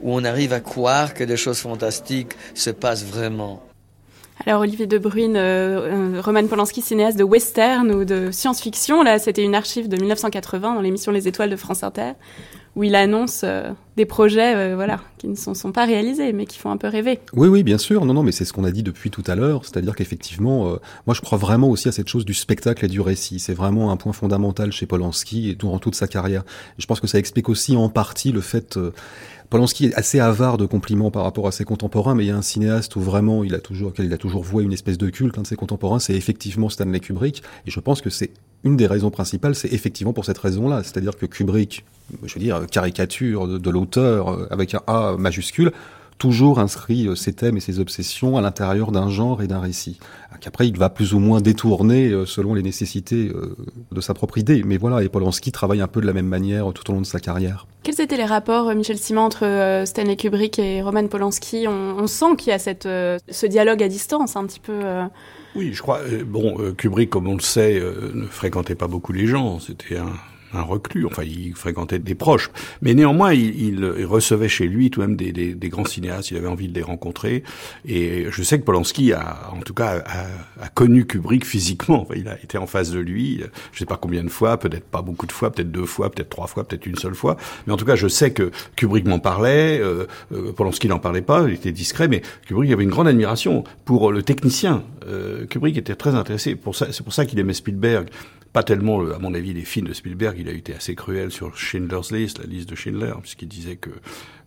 [0.02, 3.64] où on arrive à croire que des choses fantastiques se passent vraiment.
[4.46, 9.44] Alors Olivier De Bruyne, euh, Roman Polanski, cinéaste de western ou de science-fiction, là c'était
[9.44, 12.14] une archive de 1980 dans l'émission Les Étoiles de France Inter,
[12.76, 16.46] où il annonce euh, des projets euh, voilà, qui ne sont, sont, pas réalisés, mais
[16.46, 17.20] qui font un peu rêver.
[17.34, 18.06] Oui, oui, bien sûr.
[18.06, 19.64] Non, non, mais c'est ce qu'on a dit depuis tout à l'heure.
[19.64, 23.02] C'est-à-dire qu'effectivement, euh, moi je crois vraiment aussi à cette chose du spectacle et du
[23.02, 23.40] récit.
[23.40, 26.44] C'est vraiment un point fondamental chez Polanski et durant toute sa carrière.
[26.78, 28.78] Je pense que ça explique aussi en partie le fait
[29.54, 32.36] Polanski est assez avare de compliments par rapport à ses contemporains, mais il y a
[32.36, 35.38] un cinéaste où vraiment il a toujours, il a toujours voué une espèce de culte,
[35.38, 37.44] un de ses contemporains, c'est effectivement Stanley Kubrick.
[37.68, 38.32] Et je pense que c'est
[38.64, 40.84] une des raisons principales, c'est effectivement pour cette raison-là.
[40.84, 41.86] C'est-à-dire que Kubrick,
[42.24, 45.72] je veux dire, caricature de, l'auteur euh, avec un A majuscule,
[46.18, 50.00] toujours inscrit euh, ses thèmes et ses obsessions à l'intérieur d'un genre et d'un récit.
[50.40, 53.32] Qu'après, il va plus ou moins détourner euh, selon les nécessités
[53.92, 54.64] de sa propre idée.
[54.66, 57.06] Mais voilà, et Polanski travaille un peu de la même manière tout au long de
[57.06, 57.68] sa carrière.
[57.84, 61.68] Quels étaient les rapports, Michel Simon, entre Stanley Kubrick et Roman Polanski?
[61.68, 64.82] On, on, sent qu'il y a cette, ce dialogue à distance un petit peu.
[65.56, 66.02] Oui, je crois.
[66.26, 67.80] bon, Kubrick, comme on le sait,
[68.14, 69.60] ne fréquentait pas beaucoup les gens.
[69.60, 70.14] C'était un
[70.54, 71.06] un reclus.
[71.06, 75.16] Enfin, il fréquentait des proches, mais néanmoins, il, il recevait chez lui tout de même
[75.16, 76.32] des, des, des, grands cinéastes.
[76.32, 77.44] Il avait envie de les rencontrer.
[77.86, 82.08] Et je sais que Polanski a, en tout cas, a, a connu Kubrick physiquement.
[82.16, 83.42] Il a été en face de lui.
[83.72, 86.30] Je sais pas combien de fois, peut-être pas beaucoup de fois, peut-être deux fois, peut-être
[86.30, 87.38] trois fois, peut-être une seule fois.
[87.66, 89.80] Mais en tout cas, je sais que Kubrick m'en parlait.
[89.80, 91.46] Euh, euh Polanski n'en parlait pas.
[91.48, 94.84] Il était discret, mais Kubrick avait une grande admiration pour le technicien.
[95.08, 96.56] Euh, Kubrick était très intéressé.
[96.56, 98.10] Pour ça, c'est pour ça qu'il aimait Spielberg
[98.54, 100.38] pas tellement, à mon avis, les films de Spielberg.
[100.40, 103.90] Il a été assez cruel sur Schindler's List, la liste de Schindler, puisqu'il disait que
[103.90, 103.94] euh,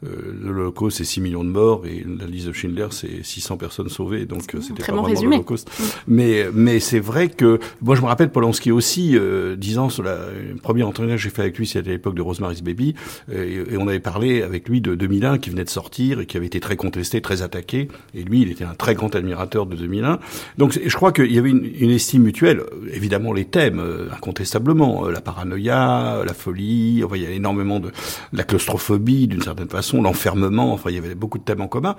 [0.02, 4.26] l'Holocauste, c'est 6 millions de morts et la liste de Schindler, c'est 600 personnes sauvées.
[4.26, 5.68] Donc, euh, c'était pas bon vraiment l'Holocauste.
[5.68, 5.82] Mm.
[6.08, 10.18] Mais, mais c'est vrai que, moi, je me rappelle Polanski aussi, euh, disant sur la
[10.62, 12.94] premier entretien que j'ai fait avec lui, c'était à l'époque de Rosemary's Baby,
[13.32, 16.26] euh, et, et, on avait parlé avec lui de 2001, qui venait de sortir et
[16.26, 17.88] qui avait été très contesté, très attaqué.
[18.14, 20.18] Et lui, il était un très grand admirateur de 2001.
[20.58, 22.62] Donc, je crois qu'il y avait une, une, estime mutuelle.
[22.92, 27.90] Évidemment, les thèmes, euh, incontestablement, la paranoïa, la folie, enfin, il y a énormément de
[28.32, 31.96] la claustrophobie, d'une certaine façon l'enfermement, enfin il y avait beaucoup de thèmes en commun.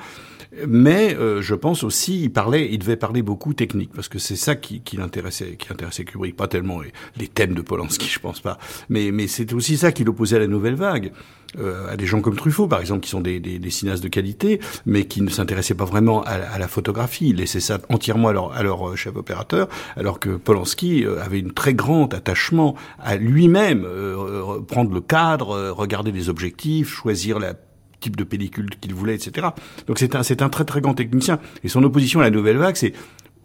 [0.68, 4.36] Mais euh, je pense aussi, il parlait, il devait parler beaucoup technique, parce que c'est
[4.36, 6.80] ça qui, qui l'intéressait, qui intéressait Kubrick, pas tellement
[7.18, 8.58] les, thèmes de Polanski, je pense pas,
[8.90, 11.12] mais mais c'est aussi ça qui l'opposait à la nouvelle vague.
[11.58, 14.10] Euh, à des gens comme Truffaut, par exemple, qui sont des, des, des cinéastes de
[14.10, 17.30] qualité, mais qui ne s'intéressaient pas vraiment à, la photographie.
[17.30, 21.24] Ils laissaient ça entièrement à leur, à leur euh, chef opérateur, alors que Polanski euh,
[21.24, 27.40] avait une très grand attachement à lui-même, euh, prendre le cadre, regarder les objectifs, choisir
[27.40, 27.54] la
[28.00, 29.48] type de pellicule qu'il voulait, etc.
[29.88, 31.40] Donc c'est un, c'est un très très grand technicien.
[31.64, 32.94] Et son opposition à la nouvelle vague, c'est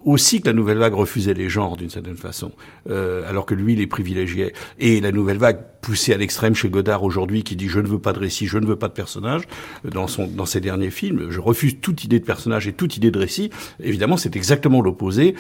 [0.04, 2.52] aussi que la nouvelle vague refusait les genres d'une certaine façon,
[2.90, 4.52] euh, alors que lui les privilégiait.
[4.78, 7.98] Et la nouvelle vague poussée à l'extrême chez Godard aujourd'hui, qui dit je ne veux
[7.98, 9.42] pas de récit, je ne veux pas de personnage,
[9.84, 13.10] dans son dans ses derniers films, je refuse toute idée de personnage et toute idée
[13.10, 13.50] de récit.
[13.82, 15.34] Évidemment, c'est exactement l'opposé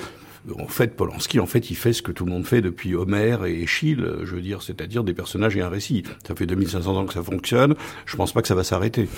[0.58, 3.44] en fait, Polanski, en fait, il fait ce que tout le monde fait depuis Homère
[3.44, 6.02] et Schiele, je veux dire, c'est-à-dire des personnages et un récit.
[6.26, 7.74] Ça fait 2500 ans que ça fonctionne.
[8.06, 9.08] Je pense pas que ça va s'arrêter.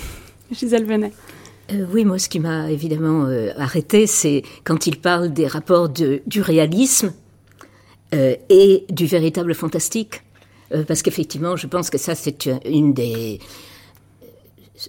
[0.51, 1.11] Gisèle Venet.
[1.71, 5.89] Euh, oui, moi, ce qui m'a évidemment euh, arrêté, c'est quand il parle des rapports
[5.89, 7.13] de, du réalisme
[8.13, 10.21] euh, et du véritable fantastique.
[10.87, 13.39] parce qu'effectivement, je pense que ça, c'est une des.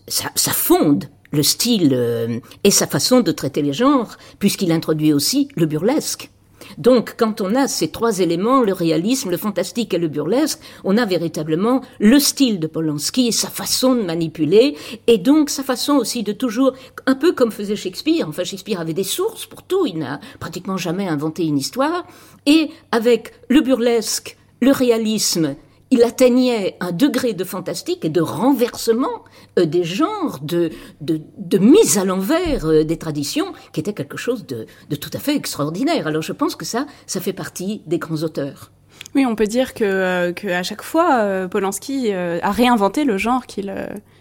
[0.08, 5.48] Ça, ça, fonde le style et sa façon de traiter les genres, puisqu'il introduit aussi
[5.54, 6.30] le burlesque.
[6.78, 10.96] Donc, quand on a ces trois éléments, le réalisme, le fantastique et le burlesque, on
[10.96, 15.94] a véritablement le style de Polanski et sa façon de manipuler, et donc sa façon
[15.94, 16.72] aussi de toujours,
[17.06, 20.76] un peu comme faisait Shakespeare, enfin Shakespeare avait des sources pour tout, il n'a pratiquement
[20.76, 22.04] jamais inventé une histoire,
[22.46, 25.54] et avec le burlesque, le réalisme
[25.90, 29.24] il atteignait un degré de fantastique et de renversement
[29.58, 30.70] euh, des genres, de,
[31.00, 35.36] de, mise à l'envers euh, des traditions, qui était quelque chose de, tout à fait
[35.36, 36.06] extraordinaire.
[36.06, 38.72] Alors je pense que ça, ça fait partie des grands auteurs.
[39.14, 43.72] Oui, on peut dire que, euh, à chaque fois, Polanski a réinventé le genre qu'il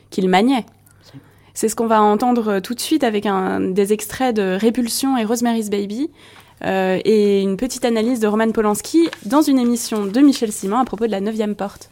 [0.09, 0.65] qu'il maniait.
[1.53, 5.23] C'est ce qu'on va entendre tout de suite avec un, des extraits de Répulsion et
[5.23, 6.11] Rosemary's Baby,
[6.63, 10.85] euh, et une petite analyse de Roman Polanski dans une émission de Michel Simon à
[10.85, 11.89] propos de la neuvième porte.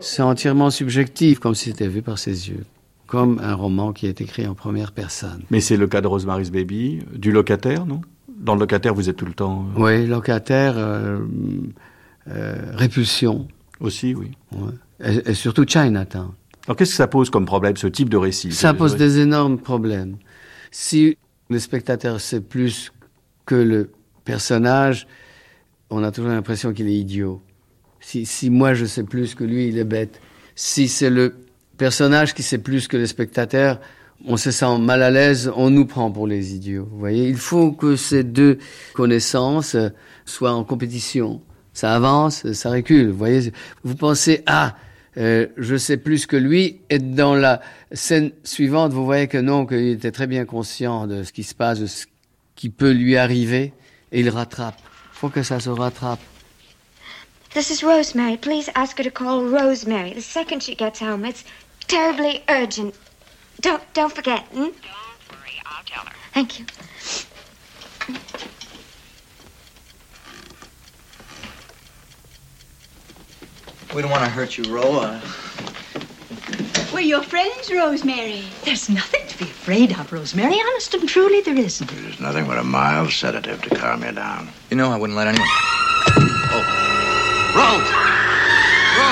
[0.00, 2.64] C'est entièrement subjectif, comme si c'était vu par ses yeux,
[3.06, 5.42] comme un roman qui est écrit en première personne.
[5.50, 8.00] Mais c'est le cas de Rosemary's Baby, du locataire, non?
[8.28, 9.66] Dans le locataire, vous êtes tout le temps.
[9.76, 10.74] Euh, oui, locataire.
[10.76, 11.18] Euh,
[12.74, 13.48] répulsion.
[13.80, 14.32] Aussi, oui.
[15.00, 16.32] Et, surtout Chinatown.
[16.66, 18.52] Alors qu'est-ce que ça pose comme problème, ce type de récit?
[18.52, 20.16] Ça pose des énormes problèmes.
[20.70, 21.16] Si
[21.48, 22.92] le spectateur sait plus
[23.46, 23.90] que le
[24.24, 25.06] personnage,
[25.90, 27.40] on a toujours l'impression qu'il est idiot.
[28.00, 30.20] Si, si moi je sais plus que lui, il est bête.
[30.54, 31.36] Si c'est le
[31.78, 33.80] personnage qui sait plus que le spectateur,
[34.26, 36.88] on se sent mal à l'aise, on nous prend pour les idiots.
[36.90, 38.58] Vous voyez, il faut que ces deux
[38.92, 39.76] connaissances
[40.26, 41.40] soient en compétition
[41.78, 43.10] ça avance, ça recule.
[43.10, 43.52] Vous voyez,
[43.84, 44.74] vous pensez ah,
[45.16, 47.60] euh, je sais plus que lui, et dans la
[47.92, 51.54] scène suivante, vous voyez que non, qu'il était très bien conscient de ce qui se
[51.54, 52.06] passe, de ce
[52.56, 53.72] qui peut lui arriver,
[54.10, 54.74] et il rattrape.
[55.12, 56.20] Faut que ça se rattrape.
[57.54, 58.36] This is Rosemary.
[58.36, 61.24] Please ask her to call Rosemary the second she gets home.
[61.24, 61.44] It's
[61.86, 62.92] terribly urgent.
[63.60, 64.42] Don't don't forget.
[64.52, 64.64] Hmm?
[64.64, 64.74] Don't
[65.30, 66.14] worry, I'll tell her.
[66.34, 66.66] Thank you.
[73.94, 75.00] We don't want to hurt you, Ro.
[75.00, 75.20] Uh...
[76.92, 78.42] We're your friends, Rosemary.
[78.64, 80.60] There's nothing to be afraid of, Rosemary.
[80.60, 81.90] Honest and truly, there isn't.
[81.90, 84.50] There's nothing but a mild sedative to calm you down.
[84.70, 85.48] You know, I wouldn't let anyone.
[85.48, 86.64] Oh.
[87.56, 87.78] Ro!
[88.98, 89.10] Ro!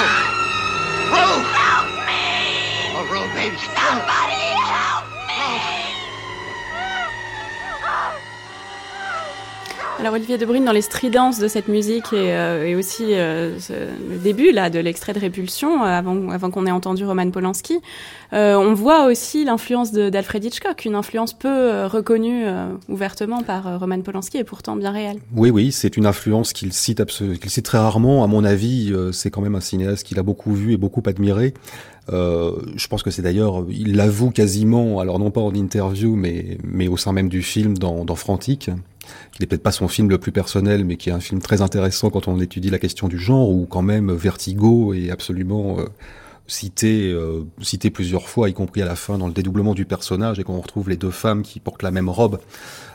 [1.13, 1.25] Ro!
[1.57, 2.93] Help me!
[2.97, 3.57] Oh, Ro, baby.
[3.57, 4.66] Somebody
[9.99, 13.59] Alors Olivier Debrune, dans les stridences de cette musique et, euh, aussi euh,
[14.11, 17.79] le début là de l'extrait de Répulsion, euh, avant, avant qu'on ait entendu Roman Polanski,
[18.33, 22.45] on voit aussi l'influence d'Alfred Hitchcock, une influence peu reconnue
[22.89, 25.19] ouvertement par Roman Polanski et pourtant bien réelle.
[25.35, 27.03] Oui, oui, c'est une influence qu'il cite,
[27.47, 28.25] cite très rarement.
[28.25, 31.55] À mon avis, c'est quand même un cinéaste qu'il a beaucoup vu et beaucoup admiré.
[32.13, 36.59] Euh, je pense que c'est d'ailleurs, il l'avoue quasiment, alors non pas en interview, mais,
[36.63, 38.71] mais au sein même du film dans, dans Frantic,
[39.33, 41.63] qui n'est peut-être pas son film le plus personnel, mais qui est un film très
[41.63, 45.85] intéressant quand on étudie la question du genre, où quand même Vertigo est absolument euh,
[46.47, 50.39] cité, euh, cité plusieurs fois, y compris à la fin dans le dédoublement du personnage,
[50.39, 52.39] et qu'on retrouve les deux femmes qui portent la même robe.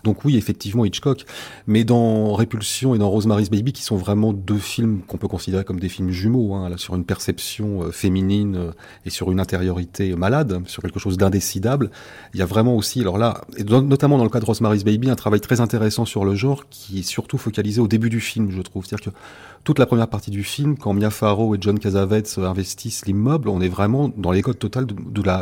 [0.03, 1.25] Donc oui, effectivement, Hitchcock.
[1.67, 5.63] Mais dans Répulsion et dans Rosemary's Baby, qui sont vraiment deux films qu'on peut considérer
[5.63, 8.71] comme des films jumeaux, hein, là, sur une perception euh, féminine euh,
[9.05, 11.91] et sur une intériorité malade, sur quelque chose d'indécidable,
[12.33, 15.09] il y a vraiment aussi, alors là, et notamment dans le cas de Rosemary's Baby,
[15.09, 18.51] un travail très intéressant sur le genre qui est surtout focalisé au début du film,
[18.51, 18.85] je trouve.
[18.85, 19.17] C'est-à-dire que
[19.63, 23.61] toute la première partie du film, quand Mia Farrow et John Cassavetes investissent l'immeuble, on
[23.61, 24.57] est vraiment dans les codes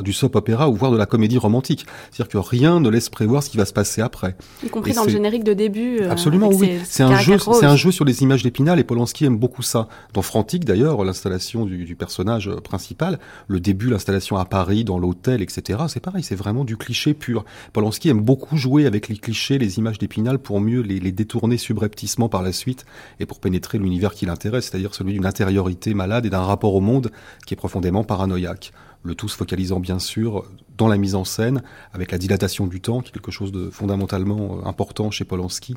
[0.04, 1.86] du soap opéra ou voire de la comédie romantique.
[2.12, 4.36] C'est-à-dire que rien ne laisse prévoir ce qui va se passer après.
[4.64, 6.00] Y compris dans le générique de début.
[6.02, 6.80] Euh, Absolument, oui.
[6.84, 9.88] C'est un jeu, un jeu sur les images d'Épinal et Polanski aime beaucoup ça.
[10.14, 15.42] Dans Frantic, d'ailleurs, l'installation du, du, personnage principal, le début, l'installation à Paris, dans l'hôtel,
[15.42, 15.80] etc.
[15.88, 17.46] C'est pareil, c'est vraiment du cliché pur.
[17.72, 21.58] Polanski aime beaucoup jouer avec les clichés, les images d'Épinal pour mieux les, les détourner
[21.58, 22.86] subrepticement par la suite
[23.20, 26.82] et pour pénétrer l'univers qui l'intéresse, c'est-à-dire celui d'une intériorité malade et d'un rapport au
[26.82, 27.12] monde
[27.46, 28.74] qui est profondément paranoïaque.
[29.04, 30.46] Le tout se focalisant bien sûr
[30.80, 31.62] dans la mise en scène,
[31.94, 35.76] avec la dilatation du temps, qui est quelque chose de fondamentalement euh, important chez Polanski.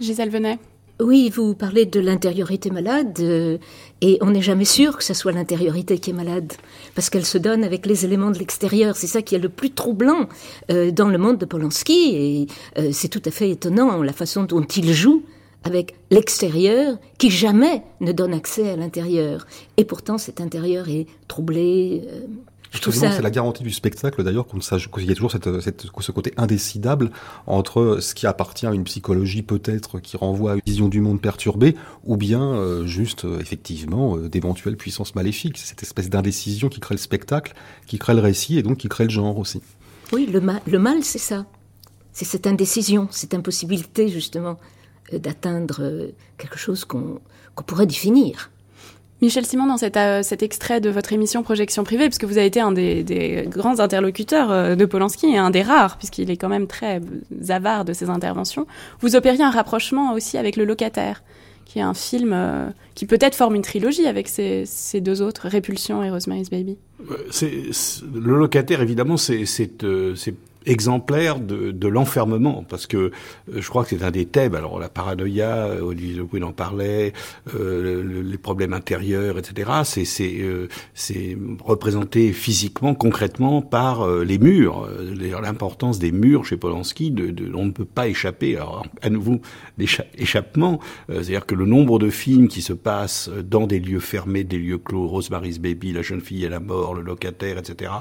[0.00, 0.58] Gisèle Venet
[1.00, 3.58] Oui, vous parlez de l'intériorité malade, euh,
[4.00, 6.52] et on n'est jamais sûr que ce soit l'intériorité qui est malade,
[6.94, 8.94] parce qu'elle se donne avec les éléments de l'extérieur.
[8.96, 10.28] C'est ça qui est le plus troublant
[10.70, 12.46] euh, dans le monde de Polanski, et
[12.78, 15.24] euh, c'est tout à fait étonnant la façon dont il joue
[15.64, 19.44] avec l'extérieur qui jamais ne donne accès à l'intérieur.
[19.76, 22.04] Et pourtant, cet intérieur est troublé.
[22.82, 26.32] C'est la garantie du spectacle d'ailleurs qu'on qu'il y a toujours cette, cette, ce côté
[26.36, 27.10] indécidable
[27.46, 31.20] entre ce qui appartient à une psychologie peut-être qui renvoie à une vision du monde
[31.20, 35.58] perturbée ou bien euh, juste euh, effectivement euh, d'éventuelles puissances maléfiques.
[35.58, 37.54] C'est cette espèce d'indécision qui crée le spectacle,
[37.86, 39.60] qui crée le récit et donc qui crée le genre aussi.
[40.12, 41.46] Oui, le, le mal c'est ça.
[42.12, 44.58] C'est cette indécision, cette impossibilité justement
[45.12, 47.20] d'atteindre quelque chose qu'on
[47.66, 48.50] pourrait définir.
[49.22, 52.60] Michel Simon, dans euh, cet, extrait de votre émission Projection privée, puisque vous avez été
[52.60, 56.66] un des, grands interlocuteurs euh, de Polanski et un des rares, puisqu'il est quand même
[56.66, 57.00] très
[57.48, 58.66] avare de ses interventions,
[59.00, 61.22] vous opériez un rapprochement aussi avec Le Locataire,
[61.64, 64.66] qui est un film euh, qui peut-être forme une trilogie avec ces,
[65.00, 66.76] deux autres, Répulsion et Rosemary's Baby.
[67.00, 69.46] le Locataire, évidemment, c'est
[70.66, 73.10] exemplaire de, de l'enfermement, parce que euh,
[73.54, 74.54] je crois que c'est un des thèmes.
[74.54, 77.12] Alors la paranoïa, euh, Olivier Lepouen en parlait,
[77.54, 79.70] euh, les problèmes intérieurs, etc.
[79.84, 84.88] C'est c'est euh, c'est représenté physiquement, concrètement par les murs.
[85.42, 88.56] L'importance des murs chez Polanski, de, de, on ne peut pas échapper.
[88.56, 89.40] Alors à nouveau,
[89.78, 94.58] l'échappement, c'est-à-dire que le nombre de films qui se passent dans des lieux fermés, des
[94.58, 97.92] lieux clos, Rosemary's Baby, La jeune fille et la mort, Le locataire, etc.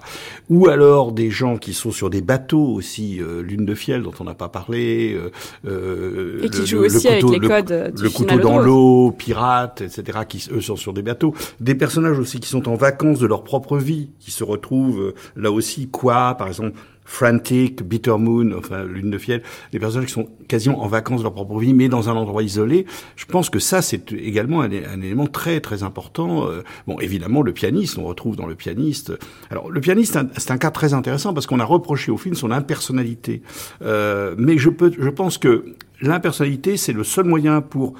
[0.49, 4.13] Ou alors des gens qui sont sur des bateaux aussi, euh, Lune de fiel dont
[4.19, 5.13] on n'a pas parlé.
[5.13, 5.31] Euh,
[5.67, 10.19] euh, et qui joue aussi avec les codes du Le couteau dans l'eau, pirates, etc.,
[10.27, 11.33] qui eux sont sur des bateaux.
[11.59, 15.51] Des personnages aussi qui sont en vacances de leur propre vie, qui se retrouvent là
[15.51, 20.27] aussi, quoi, par exemple, Frantic, Bitter Moon, enfin Lune de fiel, des personnages qui sont
[20.47, 22.85] quasiment en vacances de leur propre vie, mais dans un endroit isolé.
[23.15, 26.49] Je pense que ça, c'est également un, élément très très important.
[26.49, 29.13] Euh, bon, évidemment, le pianiste, on retrouve dans le pianiste.
[29.51, 32.51] Alors, le pianiste, c'est un, cas très intéressant parce qu'on a reproché au film son
[32.51, 33.41] impersonnalité.
[33.83, 35.65] Euh, mais je peux, je pense que
[36.01, 37.93] l'impersonnalité, c'est le seul moyen pour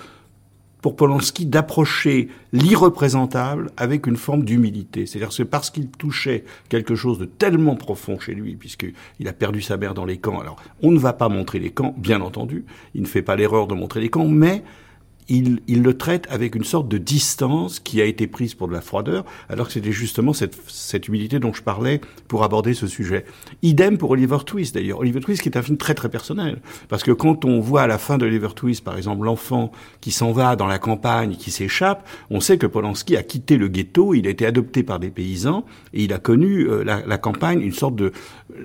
[0.85, 5.07] pour Polanski d'approcher l'irreprésentable avec une forme d'humilité.
[5.07, 9.63] C'est-à-dire c'est parce qu'il touchait quelque chose de tellement profond chez lui, puisqu'il a perdu
[9.63, 10.39] sa mère dans les camps.
[10.39, 12.65] Alors, on ne va pas montrer les camps, bien entendu.
[12.93, 14.63] Il ne fait pas l'erreur de montrer les camps, mais
[15.29, 18.73] il, il, le traite avec une sorte de distance qui a été prise pour de
[18.73, 22.87] la froideur, alors que c'était justement cette, cette, humilité dont je parlais pour aborder ce
[22.87, 23.25] sujet.
[23.61, 24.99] Idem pour Oliver Twist d'ailleurs.
[24.99, 26.59] Oliver Twist qui est un film très très personnel,
[26.89, 30.11] parce que quand on voit à la fin de Oliver Twist, par exemple, l'enfant qui
[30.11, 34.13] s'en va dans la campagne, qui s'échappe, on sait que Polanski a quitté le ghetto,
[34.13, 37.61] il a été adopté par des paysans, et il a connu euh, la, la, campagne,
[37.61, 38.11] une sorte de...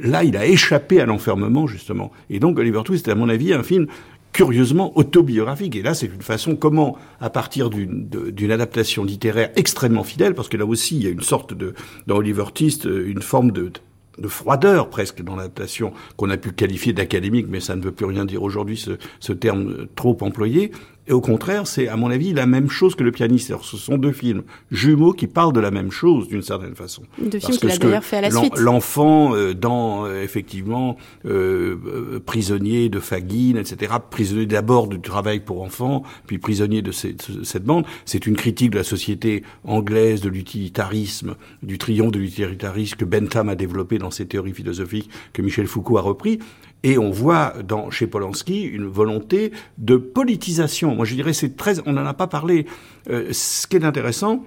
[0.02, 2.12] Là, il a échappé à l'enfermement, justement.
[2.28, 3.86] Et donc Oliver Twist est, à mon avis, un film
[4.32, 5.76] curieusement autobiographique.
[5.76, 10.56] Et là, c'est une façon comment, à partir d'une adaptation littéraire extrêmement fidèle, parce que
[10.56, 11.74] là aussi, il y a une sorte de,
[12.06, 13.72] dans Oliver Twist, une forme de,
[14.18, 18.06] de froideur presque dans l'adaptation qu'on a pu qualifier d'académique, mais ça ne veut plus
[18.06, 20.72] rien dire aujourd'hui, ce, ce terme trop employé.
[21.10, 23.50] Et au contraire, c'est à mon avis la même chose que le pianiste.
[23.50, 27.02] Alors, ce sont deux films jumeaux qui parlent de la même chose d'une certaine façon.
[27.18, 28.56] Deux films qu'il a d'ailleurs fait à la suite.
[28.56, 30.96] L'enfant euh, dans euh, effectivement
[31.26, 33.92] euh, euh, prisonnier de Fagin, etc.
[34.08, 37.86] Prisonnier d'abord du travail pour enfants, puis prisonnier de, de cette bande.
[38.04, 43.48] C'est une critique de la société anglaise, de l'utilitarisme, du triomphe de l'utilitarisme que Bentham
[43.48, 46.38] a développé dans ses théories philosophiques que Michel Foucault a repris.
[46.82, 50.94] Et on voit dans, chez Polanski une volonté de politisation.
[50.94, 52.66] Moi, je dirais, c'est très, on n'en a pas parlé.
[53.10, 54.44] Euh, ce qui est intéressant,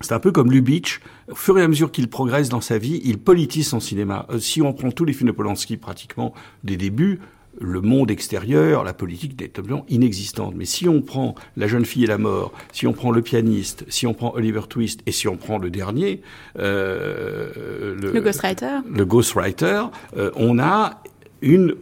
[0.00, 1.00] c'est un peu comme Lubitsch.
[1.30, 4.26] Au fur et à mesure qu'il progresse dans sa vie, il politise son cinéma.
[4.30, 7.20] Euh, si on prend tous les films de Polanski, pratiquement des débuts,
[7.60, 10.54] le monde extérieur, la politique est totalement inexistante.
[10.56, 13.84] Mais si on prend La jeune fille et la mort, si on prend Le pianiste,
[13.88, 16.22] si on prend Oliver Twist et si on prend le dernier,
[16.58, 19.84] euh, le, le Ghostwriter, le Ghostwriter,
[20.16, 21.02] euh, on a
[21.44, 21.76] une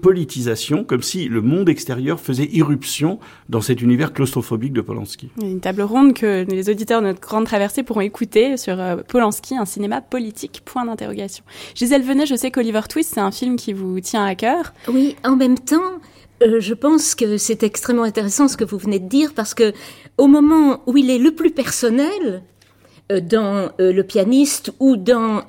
[0.00, 3.18] politisation, comme si le monde extérieur faisait irruption
[3.48, 5.30] dans cet univers claustrophobique de Polanski.
[5.40, 9.56] Une table ronde que les auditeurs de notre grande traversée pourront écouter sur euh, Polanski,
[9.56, 11.44] un cinéma politique, point d'interrogation.
[11.74, 14.72] Gisèle Venet, je sais qu'Oliver Twist, c'est un film qui vous tient à cœur.
[14.88, 16.00] Oui, en même temps,
[16.42, 19.72] euh, je pense que c'est extrêmement intéressant ce que vous venez de dire, parce que
[20.16, 22.42] au moment où il est le plus personnel,
[23.10, 25.42] dans Le pianiste ou dans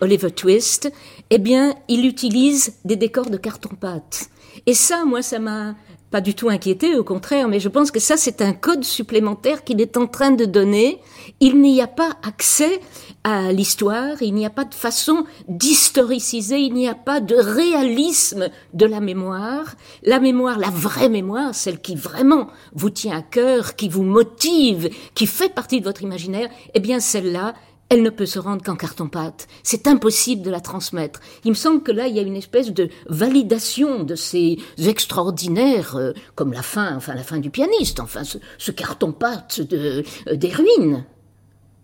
[0.00, 0.90] Oliver Twist,
[1.30, 4.28] eh bien, il utilise des décors de carton-pâte.
[4.66, 5.74] Et ça, moi, ça m'a
[6.10, 9.64] pas du tout inquiété, au contraire, mais je pense que ça, c'est un code supplémentaire
[9.64, 11.00] qu'il est en train de donner.
[11.40, 12.80] Il n'y a pas accès
[13.24, 18.50] à l'histoire, il n'y a pas de façon d'historiciser, il n'y a pas de réalisme
[18.72, 19.74] de la mémoire.
[20.04, 24.90] La mémoire, la vraie mémoire, celle qui vraiment vous tient à cœur, qui vous motive,
[25.14, 27.54] qui fait partie de votre imaginaire, eh bien celle-là,
[27.88, 29.46] elle ne peut se rendre qu'en carton-pâte.
[29.62, 31.20] C'est impossible de la transmettre.
[31.44, 35.96] Il me semble que là, il y a une espèce de validation de ces extraordinaires,
[35.96, 40.48] euh, comme la fin, enfin la fin du pianiste, enfin ce, carton-pâte de, euh, des
[40.48, 41.04] ruines.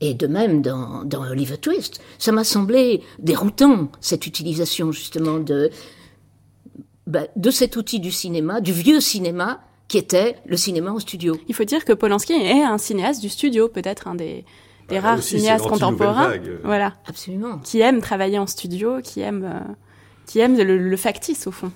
[0.01, 5.71] Et de même dans, dans Oliver Twist, ça m'a semblé déroutant cette utilisation justement de
[7.07, 11.37] bah, de cet outil du cinéma, du vieux cinéma, qui était le cinéma en studio.
[11.49, 14.45] Il faut dire que Polanski est un cinéaste du studio, peut-être un des
[14.89, 16.35] des bah, rares cinéastes contemporains,
[16.65, 19.73] voilà, absolument, qui aiment travailler en studio, qui aiment, euh,
[20.27, 21.71] qui aiment le factice au fond.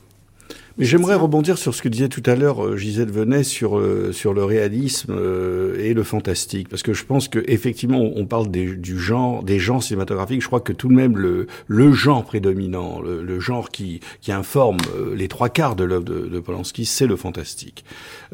[0.76, 4.10] Mais j'aimerais rebondir sur ce que disait tout à l'heure euh, Gisèle Venet sur euh,
[4.12, 8.50] sur le réalisme euh, et le fantastique, parce que je pense que effectivement on parle
[8.50, 10.42] des, du genre, des genres cinématographiques.
[10.42, 14.32] Je crois que tout de même le le genre prédominant, le, le genre qui qui
[14.32, 14.78] informe
[15.14, 17.84] les trois quarts de l'œuvre de, de, Polanski, c'est le fantastique.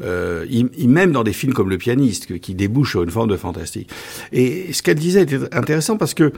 [0.01, 3.29] Euh, il, il, même dans des films comme Le Pianiste, qui débouche sur une forme
[3.29, 3.89] de fantastique.
[4.31, 6.33] Et ce qu'elle disait était intéressant parce que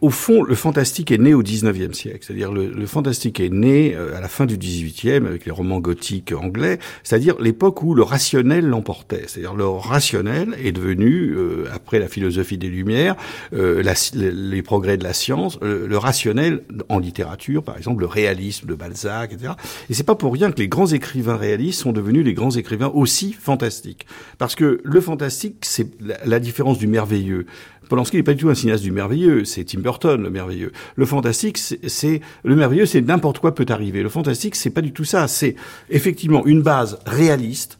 [0.00, 2.18] au fond, le fantastique est né au XIXe siècle.
[2.20, 5.80] C'est-à-dire le, le, fantastique est né euh, à la fin du XVIIIe avec les romans
[5.80, 6.78] gothiques anglais.
[7.02, 9.24] C'est-à-dire l'époque où le rationnel l'emportait.
[9.26, 13.16] C'est-à-dire le rationnel est devenu, euh, après la philosophie des Lumières,
[13.52, 18.68] euh, la, les progrès de la science, le, rationnel en littérature, par exemple le réalisme
[18.68, 19.54] de Balzac, etc.
[19.90, 22.92] Et c'est pas pour rien que les grands écrivains réalistes sont devenus les grands écrivains
[22.94, 24.06] aussi fantastiques.
[24.38, 25.88] Parce que le fantastique, c'est
[26.24, 27.46] la différence du merveilleux.
[27.88, 30.72] Polanski n'est pas du tout un cinéaste du merveilleux, c'est Tim Burton le merveilleux.
[30.96, 34.02] Le fantastique, c'est le merveilleux, c'est n'importe quoi peut arriver.
[34.02, 35.28] Le fantastique, c'est pas du tout ça.
[35.28, 35.56] C'est
[35.90, 37.78] effectivement une base réaliste,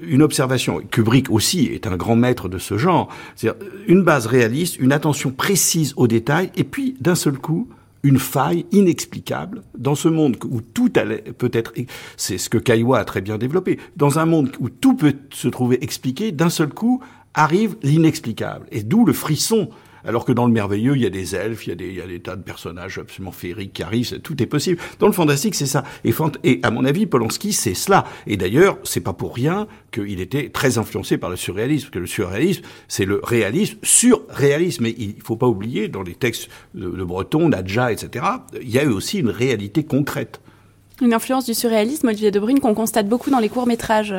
[0.00, 0.80] une observation.
[0.90, 3.08] Kubrick aussi est un grand maître de ce genre.
[3.34, 7.68] C'est-à-dire une base réaliste, une attention précise aux détails, et puis d'un seul coup,
[8.02, 11.72] une faille inexplicable dans ce monde où tout allait peut-être,
[12.16, 15.48] c'est ce que Caillois a très bien développé, dans un monde où tout peut se
[15.48, 17.02] trouver expliqué, d'un seul coup,
[17.36, 18.66] arrive l'inexplicable.
[18.72, 19.68] Et d'où le frisson.
[20.04, 22.36] Alors que dans le merveilleux, il y a des elfes, il y a des, tas
[22.36, 24.80] de personnages absolument féeriques qui arrivent, tout est possible.
[25.00, 25.82] Dans le fantastique, c'est ça.
[26.04, 28.04] Et, à mon avis, Polanski, c'est cela.
[28.28, 32.06] Et d'ailleurs, c'est pas pour rien qu'il était très influencé par le surréalisme, que le
[32.06, 34.84] surréalisme, c'est le réalisme surréalisme.
[34.84, 38.24] Mais il faut pas oublier, dans les textes de, de Breton, Nadja, etc.,
[38.62, 40.40] il y a eu aussi une réalité concrète.
[41.02, 44.14] Une influence du surréalisme, Olivier Debrune, qu'on constate beaucoup dans les courts-métrages.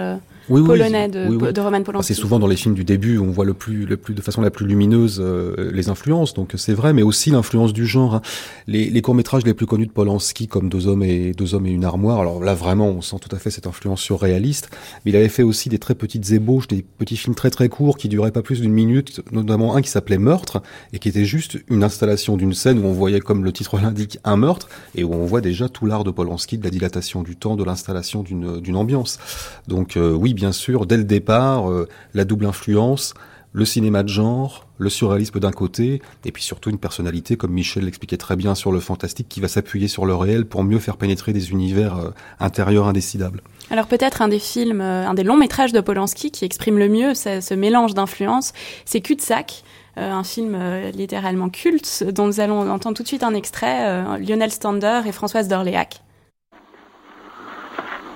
[0.49, 2.13] Oui, polonais de, de, Roman Polanski.
[2.13, 4.21] C'est souvent dans les films du début où on voit le plus, le plus de
[4.21, 8.15] façon la plus lumineuse euh, les influences, donc c'est vrai, mais aussi l'influence du genre.
[8.15, 8.21] Hein.
[8.67, 11.65] Les, les courts métrages les plus connus de Polanski, comme Deux hommes et Deux hommes
[11.65, 12.19] et une armoire.
[12.19, 14.69] Alors là, vraiment, on sent tout à fait cette influence surréaliste.
[15.05, 17.97] Mais il avait fait aussi des très petites ébauches, des petits films très très courts
[17.97, 20.61] qui duraient pas plus d'une minute, notamment un qui s'appelait Meurtre
[20.93, 24.19] et qui était juste une installation d'une scène où on voyait, comme le titre l'indique,
[24.23, 27.35] un meurtre et où on voit déjà tout l'art de Polanski, de la dilatation du
[27.35, 29.19] temps, de l'installation d'une d'une ambiance.
[29.67, 33.15] Donc euh, oui, bien sûr, dès le départ, euh, la double influence,
[33.53, 37.85] le cinéma de genre, le surréalisme d'un côté, et puis surtout une personnalité, comme Michel
[37.85, 40.97] l'expliquait très bien sur le fantastique, qui va s'appuyer sur le réel pour mieux faire
[40.97, 42.09] pénétrer des univers euh,
[42.39, 43.41] intérieurs indécidables.
[43.71, 46.87] Alors peut-être un des films, euh, un des longs métrages de Polanski qui exprime le
[46.87, 48.53] mieux ce, mélange d'influences,
[48.85, 49.63] c'est Cul-de-sac,
[49.99, 50.55] un film
[50.93, 55.47] littéralement culte dont nous allons entendre tout de suite un extrait, Lionel Stander et Françoise
[55.47, 56.03] d'Orléac.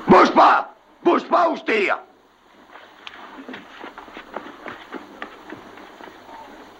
[0.07, 0.71] Bouge pas
[1.03, 1.97] Bouge pas ou je tire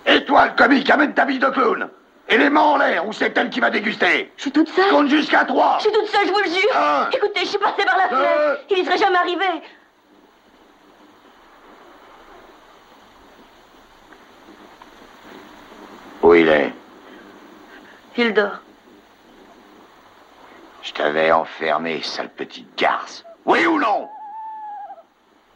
[0.06, 1.90] Et toi, le comique, amène ta bille de clown.
[2.30, 4.90] Et les mains en l'air, ou c'est elle qui va déguster Je suis toute seule.
[4.90, 5.78] Compte jusqu'à trois.
[5.80, 7.10] Je suis toute seule, je vous le jure.
[7.12, 8.62] Écoutez, je suis passée par la fenêtre.
[8.70, 9.46] Il n'y serait jamais arrivé.
[16.22, 16.72] Où il est?
[18.18, 18.60] Il dort.
[20.84, 23.26] Je t'avais enfermé, sale petite garce.
[23.46, 24.10] Oui ou non?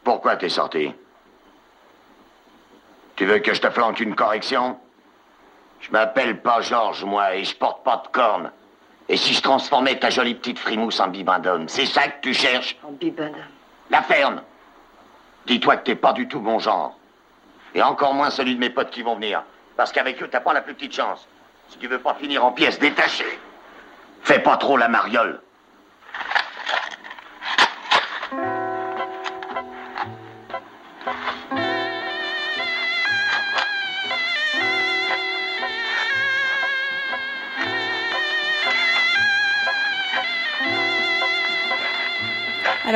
[0.04, 0.92] Pourquoi t'es sorti
[3.16, 4.78] tu veux que je te flanque une correction?
[5.80, 8.50] Je m'appelle pas Georges, moi, et je porte pas de cornes.
[9.08, 12.76] Et si je transformais ta jolie petite frimousse en bibendum, c'est ça que tu cherches?
[12.82, 13.34] En bibendum
[13.90, 14.42] La ferme
[15.46, 16.98] Dis-toi que t'es pas du tout mon genre.
[17.74, 19.42] Et encore moins celui de mes potes qui vont venir.
[19.76, 21.28] Parce qu'avec eux, t'as pas la plus petite chance.
[21.68, 23.38] Si tu veux pas finir en pièces détachées,
[24.22, 25.40] fais pas trop la mariole.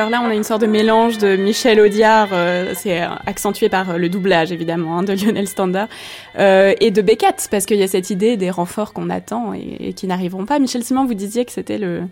[0.01, 3.99] Alors là, on a une sorte de mélange de Michel Audiard, euh, c'est accentué par
[3.99, 5.85] le doublage évidemment hein, de Lionel Stander,
[6.39, 9.93] euh, et de Beckett, parce qu'il y a cette idée des renforts qu'on attend et,
[9.93, 10.59] qui n'arriveront pas.
[10.59, 12.05] Michel Simon, vous disiez que c'était le,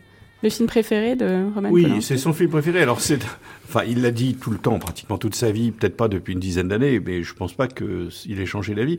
[0.42, 2.80] le film préféré de Roman Oui, c'est son film préféré.
[2.80, 3.18] Alors c'est,
[3.66, 6.38] enfin, il l'a dit tout le temps, pratiquement toute sa vie, peut-être pas depuis une
[6.38, 8.98] dizaine d'années, mais je pense pas qu'il ait changé d'avis.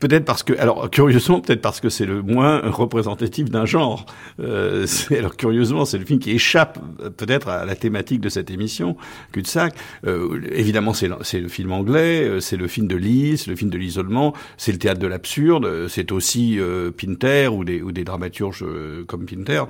[0.00, 4.04] Peut-être parce que, alors curieusement, peut-être parce que c'est le moins représentatif d'un genre.
[4.40, 6.78] Euh, alors curieusement, c'est le film qui échappe
[7.16, 8.96] peut-être à la thématique de cette émission,
[9.32, 9.74] cul-de-sac.
[10.06, 13.78] Euh, évidemment, c'est le film anglais, euh, c'est le film de l'is, le film de
[13.78, 18.64] l'isolement, c'est le théâtre de l'absurde, c'est aussi euh, Pinter ou des, ou des dramaturges
[19.06, 19.62] comme Pinter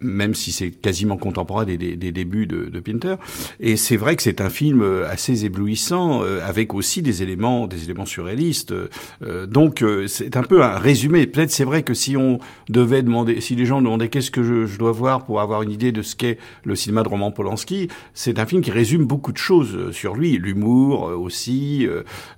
[0.00, 3.16] même si c'est quasiment contemporain des, des, des débuts de, de, Pinter.
[3.60, 7.66] Et c'est vrai que c'est un film euh, assez éblouissant, euh, avec aussi des éléments,
[7.66, 8.72] des éléments surréalistes.
[8.72, 11.26] Euh, donc c'est un peu un résumé.
[11.26, 12.38] Peut-être c'est vrai que si on
[12.68, 15.70] devait demander, si les gens demandaient qu'est-ce que je, je, dois voir pour avoir une
[15.70, 19.32] idée de ce qu'est le cinéma de Roman Polanski, c'est un film qui résume beaucoup
[19.32, 21.86] de choses sur lui, l'humour aussi.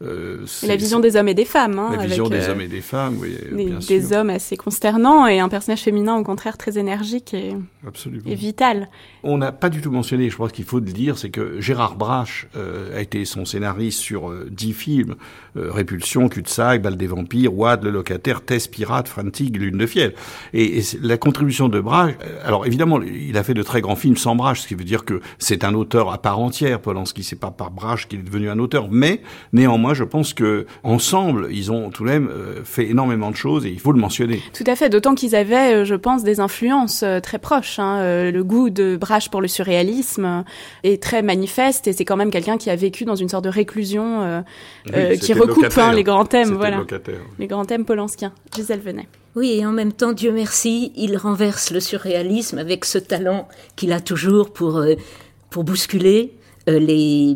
[0.01, 1.79] la vision des hommes et des femmes.
[1.79, 3.37] Hein, la vision des hommes et des femmes, oui.
[3.51, 7.52] Des, bien des hommes assez consternants et un personnage féminin au contraire très énergique et
[7.87, 8.23] Absolument.
[8.27, 8.89] et vital.
[9.23, 11.97] On n'a pas du tout mentionné, je crois qu'il faut le dire, c'est que Gérard
[11.97, 15.17] Brache euh, a été son scénariste sur euh, dix films
[15.57, 20.15] euh, Répulsion, Cul-de-sac, Balle des vampires, Wad, Le locataire, Tess, Pirate, Frantic, Lune de fiel.
[20.53, 22.13] Et, et la contribution de Brache,
[22.45, 25.05] alors évidemment, il a fait de très grands films sans Brache, ce qui veut dire
[25.05, 26.81] que c'est un auteur à part entière.
[26.81, 29.23] Polanski, c'est pas par Brache qu'il est devenu un auteur, mais
[29.53, 32.31] néanmoins, je pense que ensemble, ils ont tout de même
[32.65, 34.41] fait énormément de choses et il faut le mentionner.
[34.55, 37.79] Tout à fait, d'autant qu'ils avaient, je pense, des influences très proches.
[37.79, 38.31] Hein.
[38.31, 40.45] Le goût de Brache pour le surréalisme
[40.83, 43.51] est très manifeste et c'est quand même quelqu'un qui a vécu dans une sorte de
[43.51, 44.41] réclusion euh,
[44.87, 46.85] oui, euh, qui recoupe hein, les grands thèmes, voilà,
[47.39, 48.33] les grands thèmes polanskiens.
[48.55, 49.09] Gisèle Venet.
[49.35, 53.93] Oui, et en même temps, Dieu merci, il renverse le surréalisme avec ce talent qu'il
[53.93, 54.95] a toujours pour euh,
[55.51, 56.35] pour bousculer
[56.69, 57.35] euh, les,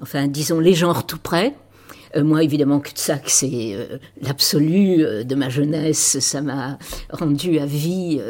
[0.00, 1.54] enfin, disons les genres tout près.
[2.16, 6.18] Euh, moi, évidemment, cul-de-sac, c'est euh, l'absolu euh, de ma jeunesse.
[6.18, 6.78] Ça m'a
[7.10, 8.20] rendu à vie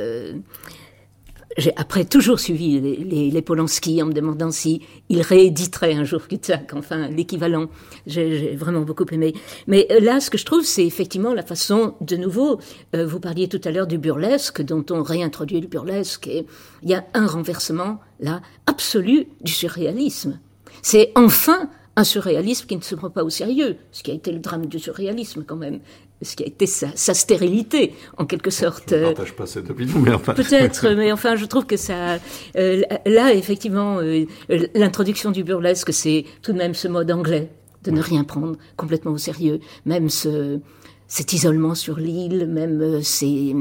[1.56, 6.04] j'ai après toujours suivi les, les, les, Polanski en me demandant si il rééditerait un
[6.04, 7.66] jour Cul-de-sac, enfin l'équivalent.
[8.06, 9.34] J'ai vraiment beaucoup aimé.
[9.66, 12.60] Mais là, ce que je trouve, c'est effectivement la façon, de nouveau,
[12.94, 16.46] euh, vous parliez tout à l'heure du burlesque, dont on réintroduit le burlesque, et
[16.82, 20.38] il y a un renversement, là, absolu du surréalisme.
[20.82, 24.30] C'est enfin un surréalisme qui ne se prend pas au sérieux, ce qui a été
[24.32, 25.80] le drame du surréalisme quand même
[26.22, 28.90] ce qui a été sa, sa stérilité, en quelque sorte.
[28.90, 30.34] Je ne partage pas cette opinion, mais enfin...
[30.34, 32.18] Peut-être, mais enfin, je trouve que ça...
[32.56, 34.26] Euh, là, effectivement, euh,
[34.74, 37.50] l'introduction du burlesque, c'est tout de même ce mode anglais,
[37.84, 40.60] de ne rien prendre complètement au sérieux, même ce,
[41.08, 43.54] cet isolement sur l'île, même euh, ces...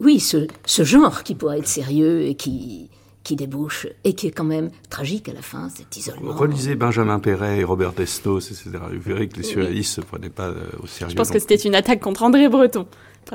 [0.00, 2.90] Oui, ce, ce genre qui pourrait être sérieux et qui
[3.24, 6.32] qui débouche et qui est quand même tragique à la fin, cet isolement.
[6.32, 8.70] Relisez Benjamin Perret et Robert Destos, etc.
[8.92, 10.50] Vous verrez que les surréalistes ne se prenaient pas
[10.82, 11.12] au sérieux.
[11.12, 12.86] Je pense que c'était une attaque contre André Breton.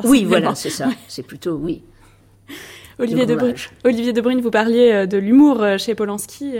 [0.04, 0.90] Oui, voilà, c'est ça.
[1.08, 1.84] C'est plutôt, oui.
[3.00, 4.12] Olivier de, Brune, Olivier
[4.42, 6.56] vous parliez de l'humour chez Polanski.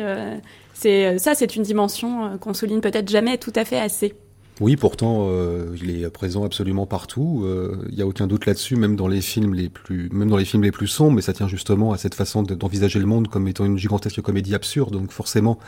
[0.74, 4.16] C'est ça, c'est une dimension qu'on souligne peut-être jamais tout à fait assez.
[4.60, 7.42] Oui, pourtant, euh, il est présent absolument partout.
[7.44, 10.38] Il euh, n'y a aucun doute là-dessus, même dans les films les plus, même dans
[10.38, 11.14] les films les plus sombres.
[11.14, 14.56] Mais ça tient justement à cette façon d'envisager le monde comme étant une gigantesque comédie
[14.56, 14.94] absurde.
[14.94, 15.60] Donc forcément,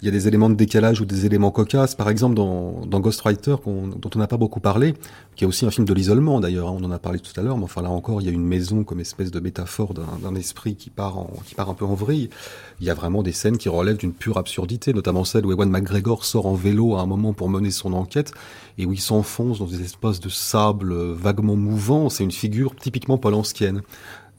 [0.00, 1.94] il y a des éléments de décalage ou des éléments cocasses.
[1.94, 4.94] Par exemple, dans, dans Ghostwriter, dont on n'a pas beaucoup parlé,
[5.34, 6.68] qui est aussi un film de l'isolement d'ailleurs.
[6.68, 8.32] Hein, on en a parlé tout à l'heure, mais enfin là encore, il y a
[8.32, 11.84] une maison comme espèce de métaphore d'un esprit qui part, en, qui part un peu
[11.84, 12.30] en vrille.
[12.80, 15.70] Il y a vraiment des scènes qui relèvent d'une pure absurdité, notamment celle où Ewan
[15.70, 18.32] McGregor sort en vélo à un moment pour mener son enquête
[18.78, 22.08] et où il s'enfonce dans des espaces de sable vaguement mouvants.
[22.08, 23.82] C'est une figure typiquement polanskienne.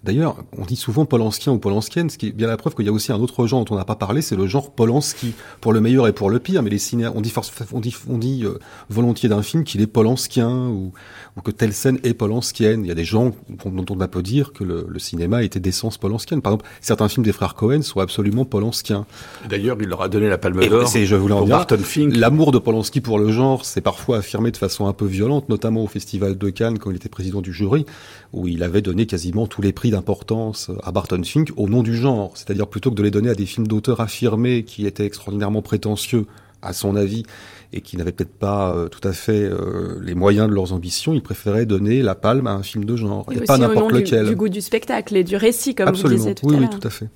[0.03, 2.89] D'ailleurs, on dit souvent Polanskien ou Polanskienne, ce qui est bien la preuve qu'il y
[2.89, 5.73] a aussi un autre genre dont on n'a pas parlé, c'est le genre Polanski, pour
[5.73, 6.63] le meilleur et pour le pire.
[6.63, 7.33] Mais les cinéastes, on dit,
[7.73, 10.93] on dit, on dit euh, volontiers d'un film qu'il est Polanskien ou,
[11.35, 12.85] ou, que telle scène est Polanskienne.
[12.85, 13.33] Il y a des gens
[13.65, 16.41] dont on peut dire que le, le cinéma était d'essence Polanskienne.
[16.41, 19.05] Par exemple, certains films des frères Cohen sont absolument Polanskiens.
[19.49, 20.87] D'ailleurs, il leur a donné la Palme d'Or.
[20.87, 21.65] C'est, je voulais en dire,
[21.97, 25.83] l'amour de Polanski pour le genre, c'est parfois affirmé de façon un peu violente, notamment
[25.83, 27.85] au Festival de Cannes quand il était président du jury,
[28.33, 31.95] où il avait donné quasiment tous les prix d'importance à Barton Fink au nom du
[31.95, 35.61] genre, c'est-à-dire plutôt que de les donner à des films d'auteurs affirmés qui étaient extraordinairement
[35.61, 36.25] prétentieux
[36.61, 37.23] à son avis
[37.71, 41.13] et qui n'avaient peut-être pas euh, tout à fait euh, les moyens de leurs ambitions,
[41.13, 44.23] il préférait donner la palme à un film de genre et, et pas n'importe lequel.
[44.23, 46.09] Du, du goût du spectacle et du récit, comme Absolument.
[46.09, 46.69] vous disiez tout oui, à l'heure.
[46.71, 47.07] Oui, tout à fait.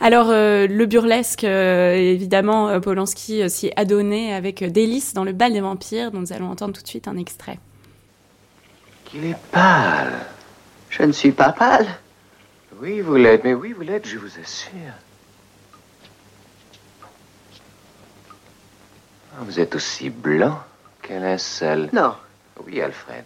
[0.00, 5.32] Alors euh, le burlesque, euh, évidemment, euh, Polanski s'y est adonné avec délice dans le
[5.32, 7.58] bal des vampires, dont nous allons entendre tout de suite un extrait.
[9.06, 10.26] Qu'il est pâle.
[10.90, 11.86] Je ne suis pas pâle.
[12.80, 14.92] Oui, vous l'êtes, mais oui, vous l'êtes, je vous assure.
[19.32, 20.62] Ah, vous êtes aussi blanc
[21.02, 21.88] qu'un linceul.
[21.92, 22.14] Non.
[22.64, 23.24] Oui, Alfred.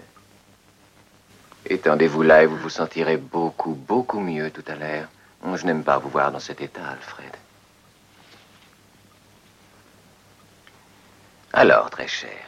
[1.67, 5.09] Étendez-vous là et vous vous sentirez beaucoup, beaucoup mieux tout à l'heure.
[5.55, 7.33] Je n'aime pas vous voir dans cet état, Alfred.
[11.53, 12.39] Alors, très cher,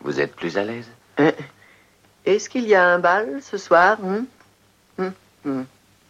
[0.00, 0.88] vous êtes plus à l'aise?
[1.20, 1.32] Euh,
[2.26, 4.24] Est-ce qu'il y a un bal ce soir hein?
[4.98, 5.12] Hum,
[5.46, 5.66] hum.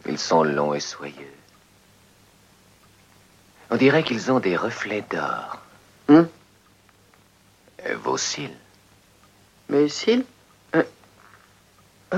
[0.07, 1.33] Ils sont longs et soyeux.
[3.69, 5.57] On dirait qu'ils ont des reflets d'or.
[6.09, 6.23] Euh,
[8.03, 8.57] Vos cils.
[9.69, 10.25] Mes cils?
[10.75, 10.83] Euh,
[12.13, 12.17] oh,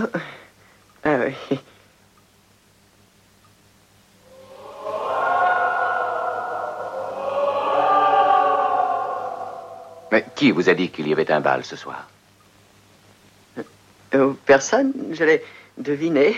[1.04, 1.60] Ah oui.
[10.12, 12.08] Mais qui vous a dit qu'il y avait un bal ce soir?
[12.08, 12.13] Euh,
[14.46, 15.44] personne, je l'ai
[15.78, 16.36] deviné.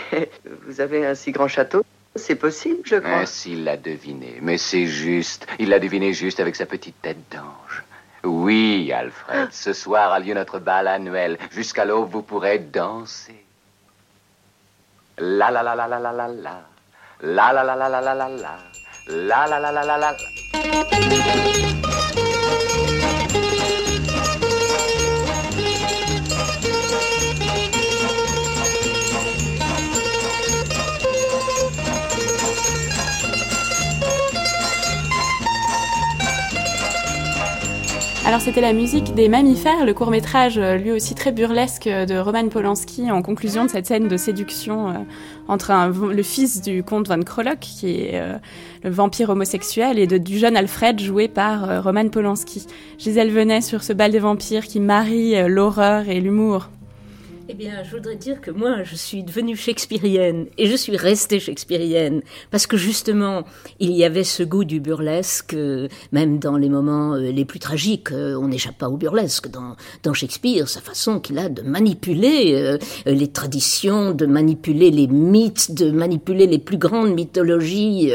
[0.66, 3.18] Vous avez un si grand château, c'est possible, je crois.
[3.18, 4.38] Ainsi il l'a deviné.
[4.40, 5.46] Mais c'est juste.
[5.58, 7.84] Il l'a deviné juste avec sa petite tête d'ange.
[8.24, 11.38] Oui, Alfred, ce soir a lieu notre bal annuel.
[11.52, 13.44] Jusqu'à l'aube, vous pourrez danser.
[15.18, 16.62] La la la la la la la la.
[17.22, 18.58] La la la la la la la la.
[19.08, 21.85] La la la la la la.
[38.26, 42.06] Alors c'était la musique des mammifères, le court métrage euh, lui aussi très burlesque euh,
[42.06, 44.92] de Roman Polanski en conclusion de cette scène de séduction euh,
[45.46, 45.72] entre
[46.12, 48.20] le fils du comte von Krolok qui est
[48.82, 52.66] le vampire homosexuel et du jeune Alfred joué par Roman Polanski.
[52.98, 56.68] Gisèle venait sur ce bal des vampires qui marie l'horreur et l'humour.
[57.48, 61.38] Eh bien, je voudrais dire que moi, je suis devenue shakespearienne et je suis restée
[61.38, 63.44] shakespearienne parce que justement,
[63.78, 67.60] il y avait ce goût du burlesque, euh, même dans les moments euh, les plus
[67.60, 68.10] tragiques.
[68.10, 72.78] euh, on n'échappe pas au burlesque dans, dans Shakespeare, sa façon qu'il a de manipuler
[73.06, 78.10] les traditions, de manipuler les mythes, de manipuler les plus grandes mythologies.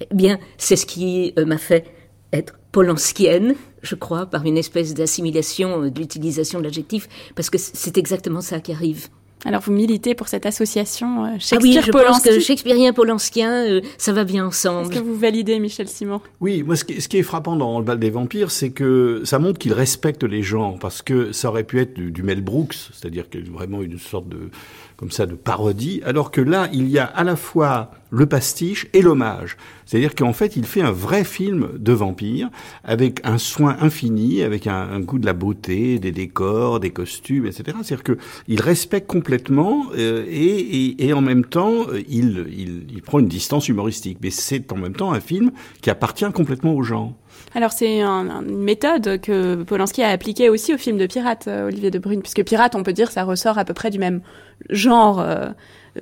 [0.00, 1.86] eh bien, c'est ce qui m'a fait
[2.32, 3.54] être polanskienne,
[3.86, 8.40] je crois, par une espèce d'assimilation euh, de l'utilisation de l'adjectif, parce que c'est exactement
[8.40, 9.08] ça qui arrive.
[9.44, 13.80] Alors vous militez pour cette association euh, Ah oui, Shakespeare je pense que polanskien, euh,
[13.98, 14.94] ça va bien Est-ce ensemble.
[14.94, 16.20] que vous validez Michel Simon?
[16.40, 19.22] Oui, moi, ce qui, ce qui est frappant dans le bal des vampires, c'est que
[19.24, 22.40] ça montre qu'il respecte les gens, parce que ça aurait pu être du, du Mel
[22.40, 24.50] Brooks, c'est-à-dire vraiment une sorte de,
[24.96, 28.86] comme ça, de parodie, alors que là, il y a à la fois le pastiche
[28.94, 29.56] et l'hommage.
[29.84, 32.48] C'est-à-dire qu'en fait, il fait un vrai film de vampire,
[32.82, 37.76] avec un soin infini, avec un, goût de la beauté, des décors, des costumes, etc.
[37.82, 38.18] C'est-à-dire que
[38.48, 43.28] il respecte complètement, euh, et, et, et en même temps, il, il, il prend une
[43.28, 44.18] distance humoristique.
[44.22, 45.50] Mais c'est en même temps un film
[45.82, 47.16] qui appartient complètement aux gens.
[47.54, 51.48] Alors c'est un- un- une méthode que Polanski a appliquée aussi au film de Pirate,
[51.48, 53.98] euh, Olivier de Brune, puisque Pirate, on peut dire, ça ressort à peu près du
[53.98, 54.20] même
[54.68, 55.46] genre, euh,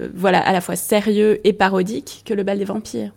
[0.00, 3.12] euh, voilà, à la fois sérieux et parodique que le bal des vampires.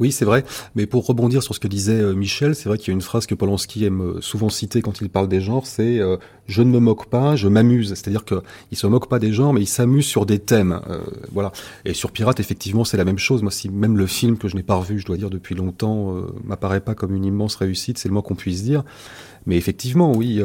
[0.00, 0.44] Oui, c'est vrai.
[0.74, 3.02] Mais pour rebondir sur ce que disait euh, Michel, c'est vrai qu'il y a une
[3.02, 6.16] phrase que Polanski aime euh, souvent citer quand il parle des genres, c'est euh,
[6.48, 7.90] je ne me moque pas, je m'amuse.
[7.90, 8.42] C'est-à-dire que
[8.72, 10.80] il se moque pas des genres, mais il s'amuse sur des thèmes.
[10.88, 11.00] Euh,
[11.32, 11.52] voilà.
[11.84, 13.42] Et sur Pirate, effectivement, c'est la même chose.
[13.42, 16.16] Moi, si même le film que je n'ai pas revu, je dois dire depuis longtemps,
[16.16, 18.82] euh, m'apparaît pas comme une immense réussite, c'est le moins qu'on puisse dire.
[19.46, 20.42] Mais effectivement, oui.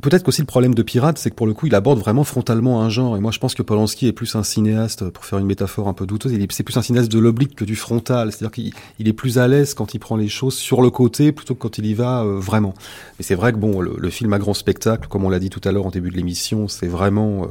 [0.00, 2.82] Peut-être qu'aussi le problème de Pirate, c'est que pour le coup, il aborde vraiment frontalement
[2.82, 3.16] un genre.
[3.16, 5.92] Et moi, je pense que Polanski est plus un cinéaste, pour faire une métaphore un
[5.92, 8.32] peu douteuse, il est, c'est plus un cinéaste de l'oblique que du frontal.
[8.32, 11.32] C'est-à-dire qu'il il est plus à l'aise quand il prend les choses sur le côté
[11.32, 12.74] plutôt que quand il y va euh, vraiment.
[13.18, 15.50] Mais c'est vrai que bon, le, le film à grand spectacle, comme on l'a dit
[15.50, 17.46] tout à l'heure en début de l'émission, c'est vraiment euh,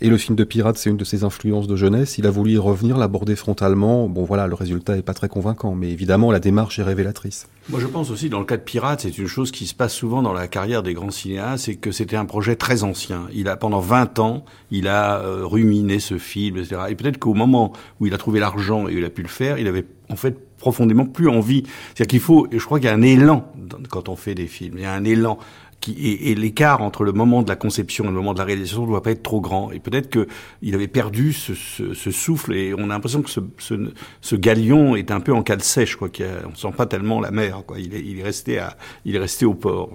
[0.00, 2.18] et le film de Pirate, c'est une de ses influences de jeunesse.
[2.18, 4.08] Il a voulu y revenir, l'aborder frontalement.
[4.08, 7.48] Bon, voilà, le résultat est pas très convaincant, mais évidemment, la démarche est révélatrice.
[7.68, 9.92] Moi, je pense aussi, dans le cas de Pirate, c'est une chose qui se passe
[9.92, 13.26] souvent dans la carrière des grands cinéastes, c'est que c'était un projet très ancien.
[13.34, 16.82] Il a, pendant 20 ans, il a euh, ruminé ce film, etc.
[16.90, 19.58] Et peut-être qu'au moment où il a trouvé l'argent et il a pu le faire,
[19.58, 21.64] il avait en fait profondément plus envie.
[21.94, 23.50] C'est-à-dire qu'il faut, et je crois qu'il y a un élan
[23.90, 24.74] quand on fait des films.
[24.76, 25.38] Il y a un élan
[25.86, 28.88] et, l'écart entre le moment de la conception et le moment de la réalisation ne
[28.88, 29.70] doit pas être trop grand.
[29.70, 30.26] Et peut-être que
[30.62, 31.54] il avait perdu ce,
[32.10, 36.08] souffle et on a l'impression que ce, galion est un peu en cale sèche, quoi.
[36.08, 37.78] qu'il a- on sent pas tellement la mer, quoi.
[37.78, 39.90] Il est resté au port.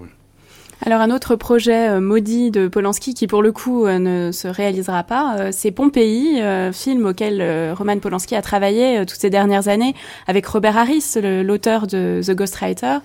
[0.86, 4.46] Alors un autre projet euh, maudit de Polanski qui pour le coup euh, ne se
[4.46, 6.42] réalisera pas, euh, c'est Pompéi,
[6.74, 9.94] film auquel Roman Polanski a travaillé toutes ces dernières années
[10.26, 12.98] avec Robert Harris, l'auteur de The Ghostwriter.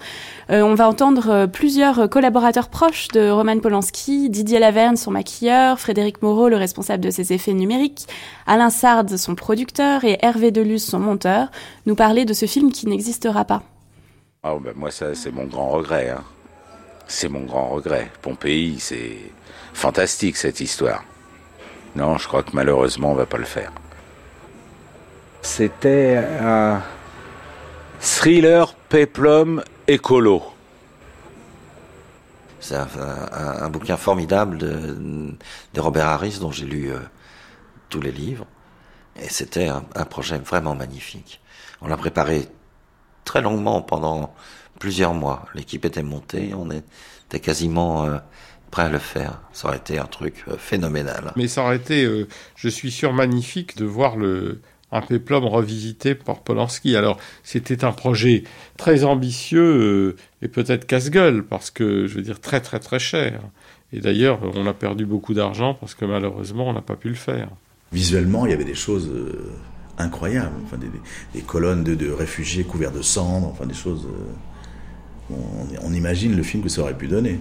[0.50, 6.50] on va entendre plusieurs collaborateurs proches de Roman Polanski, Didier Laverne, son maquilleur, Frédéric Moreau,
[6.50, 8.08] le responsable de ses effets numériques,
[8.46, 11.50] Alain Sard, son producteur, et Hervé Deluz, son monteur,
[11.86, 13.64] nous parler de ce film qui n'existera pas.
[14.44, 16.10] Oh ben moi c'est mon grand regret.
[16.10, 16.24] Hein.
[17.10, 18.12] C'est mon grand regret.
[18.22, 19.18] Pompéi, c'est
[19.74, 21.04] fantastique cette histoire.
[21.96, 23.72] Non, je crois que malheureusement on va pas le faire.
[25.42, 26.84] C'était un
[28.00, 30.44] thriller péplum écolo.
[32.60, 35.34] C'est un, bouquin formidable de,
[35.78, 37.00] Robert Harris dont j'ai lu euh,
[37.90, 38.46] tous les livres.
[39.20, 41.42] Et c'était un, un, projet vraiment magnifique.
[41.82, 42.48] On l'a préparé
[43.26, 44.34] très longuement pendant
[44.80, 45.46] plusieurs mois.
[45.54, 48.18] L'équipe était montée, on était quasiment euh,
[48.72, 49.42] prêt à le faire.
[49.54, 51.34] Ça aurait été un truc euh, phénoménal.
[51.36, 54.62] Mais ça aurait été, euh, je suis sûr, magnifique de voir le,
[54.92, 56.96] un péplum revisité par Polanski.
[56.96, 58.44] Alors, c'était un projet
[58.78, 63.42] très ambitieux et peut-être casse-gueule, parce que, je veux dire, très très très cher.
[63.92, 67.16] Et d'ailleurs, on a perdu beaucoup d'argent parce que malheureusement, on n'a pas pu le
[67.16, 67.50] faire.
[67.92, 69.10] Visuellement, il y avait des choses
[70.00, 70.56] incroyables.
[70.66, 74.08] Enfin, des, colonnes de, de, réfugiés couverts de cendres, enfin des choses
[75.84, 77.40] on, imagine le film que ça aurait pu donner.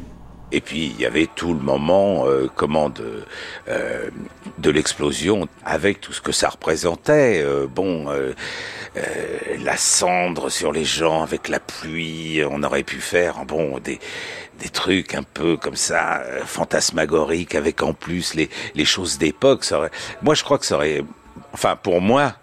[0.51, 3.23] Et puis il y avait tout le moment, euh, comment de
[3.69, 4.09] euh,
[4.57, 7.43] de l'explosion, avec tout ce que ça représentait.
[7.43, 8.07] Euh, bon,
[9.63, 14.01] la cendre sur les gens, avec la pluie, on aurait pu faire bon des
[14.59, 19.65] des trucs un peu comme ça fantasmagoriques, avec en plus les les choses d'époque.
[20.23, 21.05] Moi, je crois que ça aurait,
[21.53, 22.35] enfin pour moi,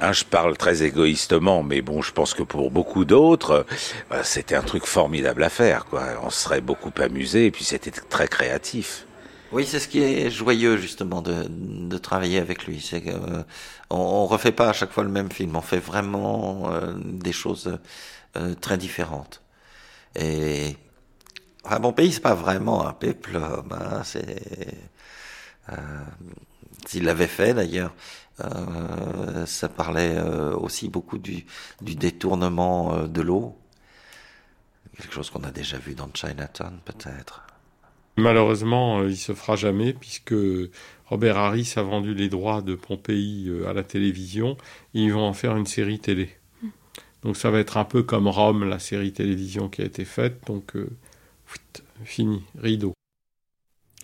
[0.00, 3.64] Hein, je parle très égoïstement, mais bon, je pense que pour beaucoup d'autres,
[4.10, 5.86] bah, c'était un truc formidable à faire.
[5.86, 6.02] Quoi.
[6.22, 9.06] On serait beaucoup amusé, et puis c'était très créatif.
[9.52, 12.80] Oui, c'est ce qui est joyeux justement de, de travailler avec lui.
[12.80, 13.44] C'est qu'on
[13.90, 15.56] on refait pas à chaque fois le même film.
[15.56, 17.78] On fait vraiment euh, des choses
[18.36, 19.42] euh, très différentes.
[20.16, 20.76] Et
[21.64, 23.68] enfin, mon pays, c'est pas vraiment un péplum.
[23.72, 24.74] Hein, c'est
[25.72, 25.76] euh,
[26.86, 27.94] s'il l'avait fait d'ailleurs,
[28.40, 31.46] euh, ça parlait euh, aussi beaucoup du,
[31.80, 33.56] du détournement euh, de l'eau.
[34.96, 37.46] Quelque chose qu'on a déjà vu dans Chinatown, peut-être.
[38.16, 40.34] Malheureusement, il se fera jamais puisque
[41.06, 44.56] Robert Harris a vendu les droits de Pompéi à la télévision
[44.94, 46.30] et ils vont en faire une série télé.
[47.22, 50.46] Donc ça va être un peu comme Rome, la série télévision qui a été faite.
[50.46, 50.72] Donc,
[52.04, 52.94] fini, rideau.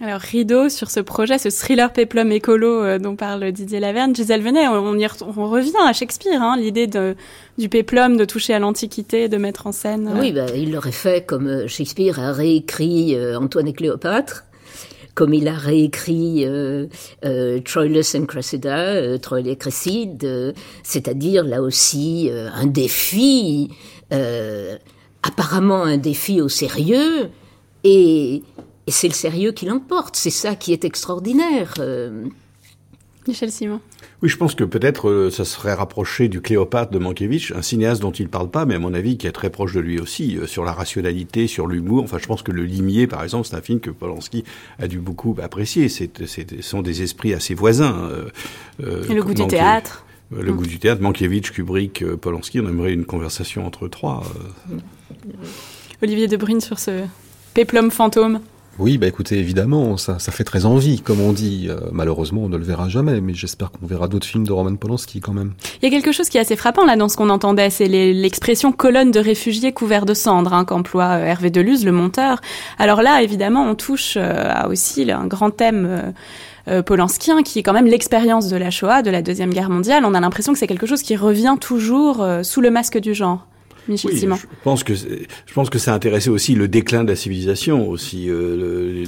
[0.00, 4.42] Alors rideau sur ce projet, ce thriller péplum écolo euh, dont parle Didier Laverne, Gisèle
[4.42, 6.88] Venet, on, on revient à Shakespeare, hein, l'idée
[7.58, 10.10] du péplum, de toucher à l'Antiquité, de mettre en scène.
[10.18, 14.44] Oui, bah, il l'aurait fait comme euh, Shakespeare a réécrit euh, Antoine et Cléopâtre,
[15.14, 16.86] comme il a réécrit euh,
[17.64, 23.68] Troilus and Cressida, Troy et Cresside, c'est-à-dire là aussi un défi,
[25.22, 27.28] apparemment un défi au sérieux,
[27.84, 28.42] et
[28.86, 30.16] et c'est le sérieux qui l'emporte.
[30.16, 31.74] C'est ça qui est extraordinaire.
[31.78, 32.24] Euh.
[33.28, 33.80] Michel Simon.
[34.20, 38.02] Oui, je pense que peut-être euh, ça serait rapproché du Cléopâtre de Mankiewicz, un cinéaste
[38.02, 40.36] dont il parle pas, mais à mon avis qui est très proche de lui aussi,
[40.36, 42.02] euh, sur la rationalité, sur l'humour.
[42.02, 44.42] Enfin, je pense que Le Limier, par exemple, c'est un film que Polanski
[44.80, 45.88] a dû beaucoup apprécier.
[45.88, 48.10] C'est, ce sont des esprits assez voisins.
[48.80, 50.04] Et le goût du théâtre.
[50.32, 54.24] Le goût du théâtre, Mankiewicz, Kubrick, Polanski, on aimerait une conversation entre trois.
[56.02, 57.04] Olivier Debrune sur ce
[57.54, 58.40] péplum fantôme.
[58.78, 61.66] Oui, bah écoutez, évidemment, ça, ça fait très envie, comme on dit.
[61.68, 64.74] Euh, malheureusement, on ne le verra jamais, mais j'espère qu'on verra d'autres films de Roman
[64.76, 65.52] Polanski quand même.
[65.82, 67.86] Il y a quelque chose qui est assez frappant là dans ce qu'on entendait, c'est
[67.86, 72.40] l'expression colonne de réfugiés couverts de cendres hein, qu'emploie euh, Hervé Deluz, le monteur.
[72.78, 76.14] Alors là, évidemment, on touche euh, à aussi un grand thème.
[76.86, 80.04] Polanskien, qui est quand même l'expérience de la Shoah, de la Deuxième Guerre mondiale.
[80.06, 83.48] On a l'impression que c'est quelque chose qui revient toujours sous le masque du genre
[83.88, 84.26] oui, je
[84.62, 89.04] pense que je pense que ça intéressait aussi le déclin de la civilisation, aussi euh,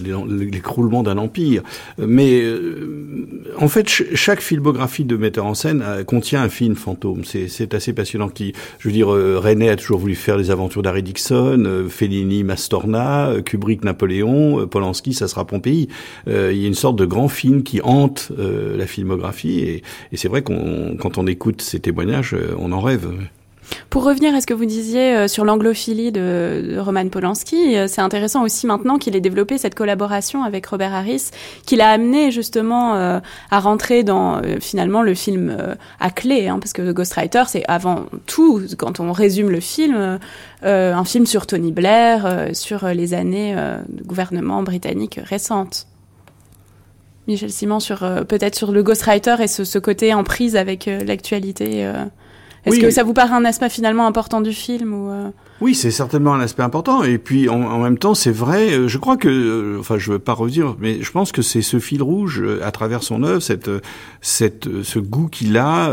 [0.50, 1.62] l'écroulement d'un empire.
[1.98, 3.26] Mais euh,
[3.58, 7.24] en fait, chaque filmographie de metteur en scène euh, contient un film fantôme.
[7.24, 8.28] C'est assez passionnant.
[8.28, 13.34] Qui, je veux dire, René a toujours voulu faire les aventures d'Harry Dixon, Fellini, Mastorna,
[13.44, 15.88] Kubrick, Napoléon, Polanski, ça sera Pompéi.
[16.26, 20.28] il y a une sorte de grand film qui hante la filmographie, et, et c'est
[20.28, 23.08] vrai qu'on quand on écoute ces témoignages, on en rêve.
[23.94, 28.00] Pour revenir à ce que vous disiez euh, sur l'anglophilie de, Roman Polanski, euh, c'est
[28.00, 31.30] intéressant aussi maintenant qu'il ait développé cette collaboration avec Robert Harris,
[31.64, 35.56] qu'il a amené justement euh, à rentrer dans finalement le film
[36.00, 40.18] à clé, hein, parce que The Ghostwriter, c'est avant tout, quand on résume le film,
[40.62, 43.54] un film sur Tony Blair, sur les années
[43.88, 45.86] de gouvernement britannique récentes.
[47.28, 51.88] Michel Simon sur peut-être sur le Ghostwriter et ce, ce côté en prise avec l'actualité.
[52.66, 55.30] Est-ce que ça vous paraît un aspect finalement important du film ou euh
[55.60, 57.04] oui, c'est certainement un aspect important.
[57.04, 58.72] Et puis en, même temps, c'est vrai.
[58.72, 61.62] Euh, je crois que, euh, enfin, je veux pas redire, mais je pense que c'est
[61.62, 63.70] ce fil rouge euh, à travers son œuvre, cette,
[64.20, 65.92] cette, ce goût qu'il a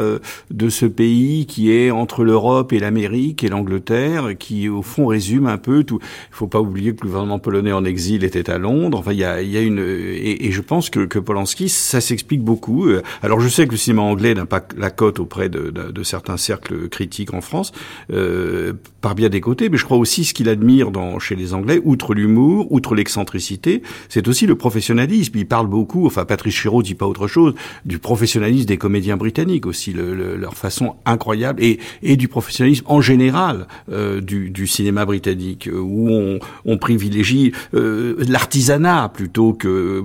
[0.49, 5.47] de ce pays qui est entre l'Europe et l'Amérique et l'Angleterre, qui au fond résume
[5.47, 5.99] un peu tout.
[6.01, 8.97] Il faut pas oublier que le gouvernement polonais en exil était à Londres.
[8.99, 12.01] Enfin, il y a, y a une et, et, je pense que, que Polanski, ça
[12.01, 12.87] s'explique beaucoup.
[13.21, 16.37] Alors, je sais que le cinéma anglais n'a pas la cote auprès de, de, certains
[16.37, 17.71] cercles critiques en France,
[18.11, 21.81] euh, par bien des mais je crois aussi ce qu'il admire dans, chez les Anglais,
[21.83, 25.33] outre l'humour, outre l'excentricité, c'est aussi le professionnalisme.
[25.35, 27.53] Il parle beaucoup, enfin Patrice Chéreau dit pas autre chose,
[27.85, 33.01] du professionnalisme des comédiens britanniques aussi, le, leur façon incroyable, et, et du professionnalisme en
[33.01, 39.67] général euh, du, du, cinéma britannique, où on, on privilégie euh, l'artisanat plutôt que...
[39.67, 40.01] Euh,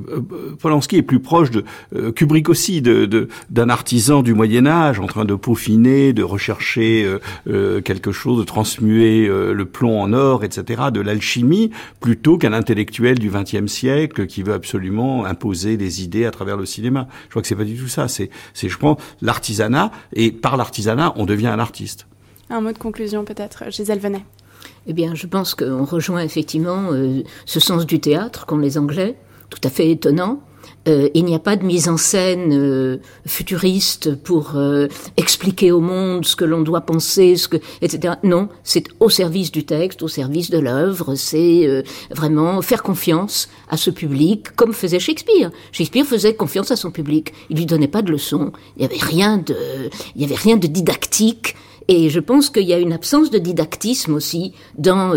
[0.60, 5.00] Polanski est plus proche de euh, Kubrick aussi, d'un de, d'un artisan du Moyen Âge
[5.00, 7.06] en train de peaufiner, de rechercher
[7.48, 11.70] euh, quelque chose, de transmuer le plomb en or, etc., de l'alchimie,
[12.00, 16.66] plutôt qu'un intellectuel du XXe siècle qui veut absolument imposer des idées à travers le
[16.66, 17.08] cinéma.
[17.24, 18.08] Je crois que c'est pas du tout ça.
[18.08, 22.06] C'est, c'est je prends l'artisanat et par l'artisanat, on devient un artiste.
[22.50, 24.24] Un mot de conclusion peut-être, Gisèle Venet.
[24.86, 29.16] Eh bien, je pense qu'on rejoint effectivement euh, ce sens du théâtre qu'ont les Anglais,
[29.50, 30.40] tout à fait étonnant,
[30.88, 35.80] euh, il n'y a pas de mise en scène euh, futuriste pour euh, expliquer au
[35.80, 38.14] monde ce que l'on doit penser, ce que, etc.
[38.22, 41.14] Non, c'est au service du texte, au service de l'œuvre.
[41.16, 45.50] C'est vraiment faire confiance à ce public, comme faisait Shakespeare.
[45.72, 47.32] Shakespeare faisait confiance à son public.
[47.50, 48.52] Il lui donnait pas de leçons.
[48.76, 49.56] Il n'y avait rien de,
[50.14, 51.56] il y avait rien de didactique.
[51.88, 55.12] Et je pense qu'il y a une absence de didactisme aussi dans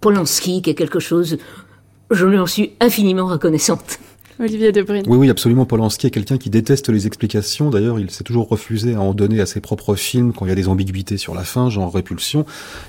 [0.00, 1.38] Polanski, qui est quelque chose.
[2.10, 3.98] Je lui en suis infiniment reconnaissante.
[4.40, 5.04] Olivier Debrine.
[5.06, 5.64] Oui, oui, absolument.
[5.64, 7.70] Polanski est quelqu'un qui déteste les explications.
[7.70, 10.52] D'ailleurs, il s'est toujours refusé à en donner à ses propres films quand il y
[10.52, 12.44] a des ambiguïtés sur la fin, genre Répulsion.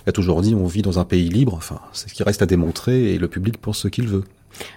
[0.05, 1.53] Il a toujours dit on vit dans un pays libre.
[1.53, 4.23] Enfin, c'est ce qui reste à démontrer et le public pense ce qu'il veut.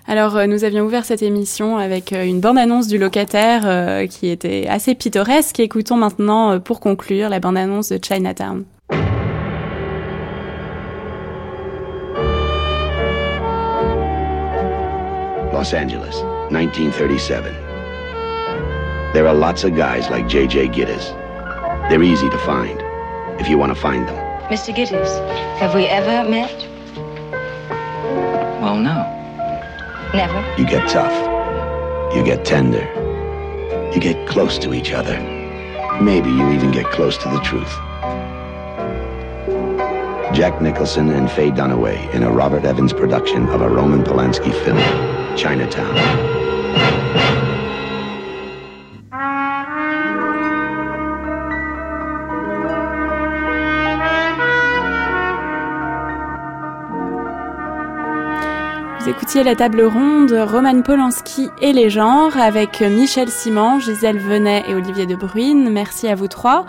[0.07, 4.29] Alors, euh, nous avions ouvert cette émission avec euh, une bande-annonce du locataire euh, qui
[4.29, 5.61] était assez pittoresque.
[5.61, 8.65] Écoutons maintenant, pour conclure, la bande-annonce de Chinatown.
[15.53, 16.38] Los Angeles.
[16.51, 17.53] 1937.
[19.13, 20.69] There are lots of guys like J.J.
[20.69, 21.11] Gittes.
[21.89, 22.81] They're easy to find,
[23.41, 24.17] if you want to find them.
[24.49, 24.75] Mr.
[24.75, 25.09] Gittes,
[25.59, 26.53] have we ever met?
[28.61, 29.05] Well, no.
[30.15, 30.61] Never?
[30.61, 31.15] You get tough.
[32.15, 32.85] You get tender.
[33.95, 35.19] You get close to each other.
[36.01, 37.73] Maybe you even get close to the truth.
[40.35, 45.37] Jack Nicholson and Faye Dunaway in a Robert Evans production of a Roman Polanski film,
[45.37, 46.38] Chinatown.
[59.09, 64.75] Écoutiez la table ronde Roman Polanski et les genres avec Michel Simon, Gisèle Venet et
[64.75, 65.71] Olivier De Bruyne.
[65.71, 66.67] Merci à vous trois.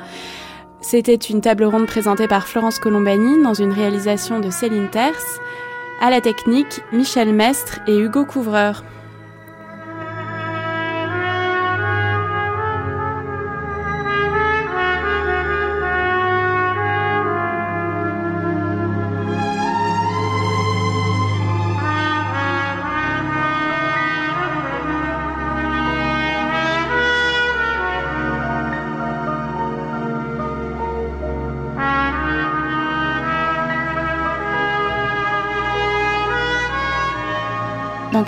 [0.80, 5.42] C'était une table ronde présentée par Florence Colombani dans une réalisation de Céline Terce.
[6.00, 8.86] À la technique, Michel Mestre et Hugo Couvreur.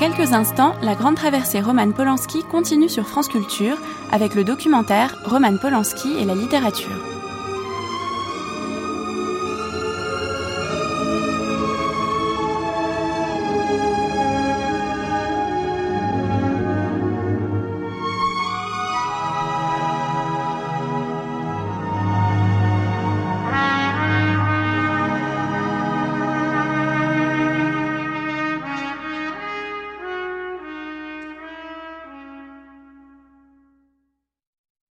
[0.01, 3.77] Quelques instants, la grande traversée Roman Polanski continue sur France Culture
[4.11, 7.10] avec le documentaire Roman Polanski et la littérature.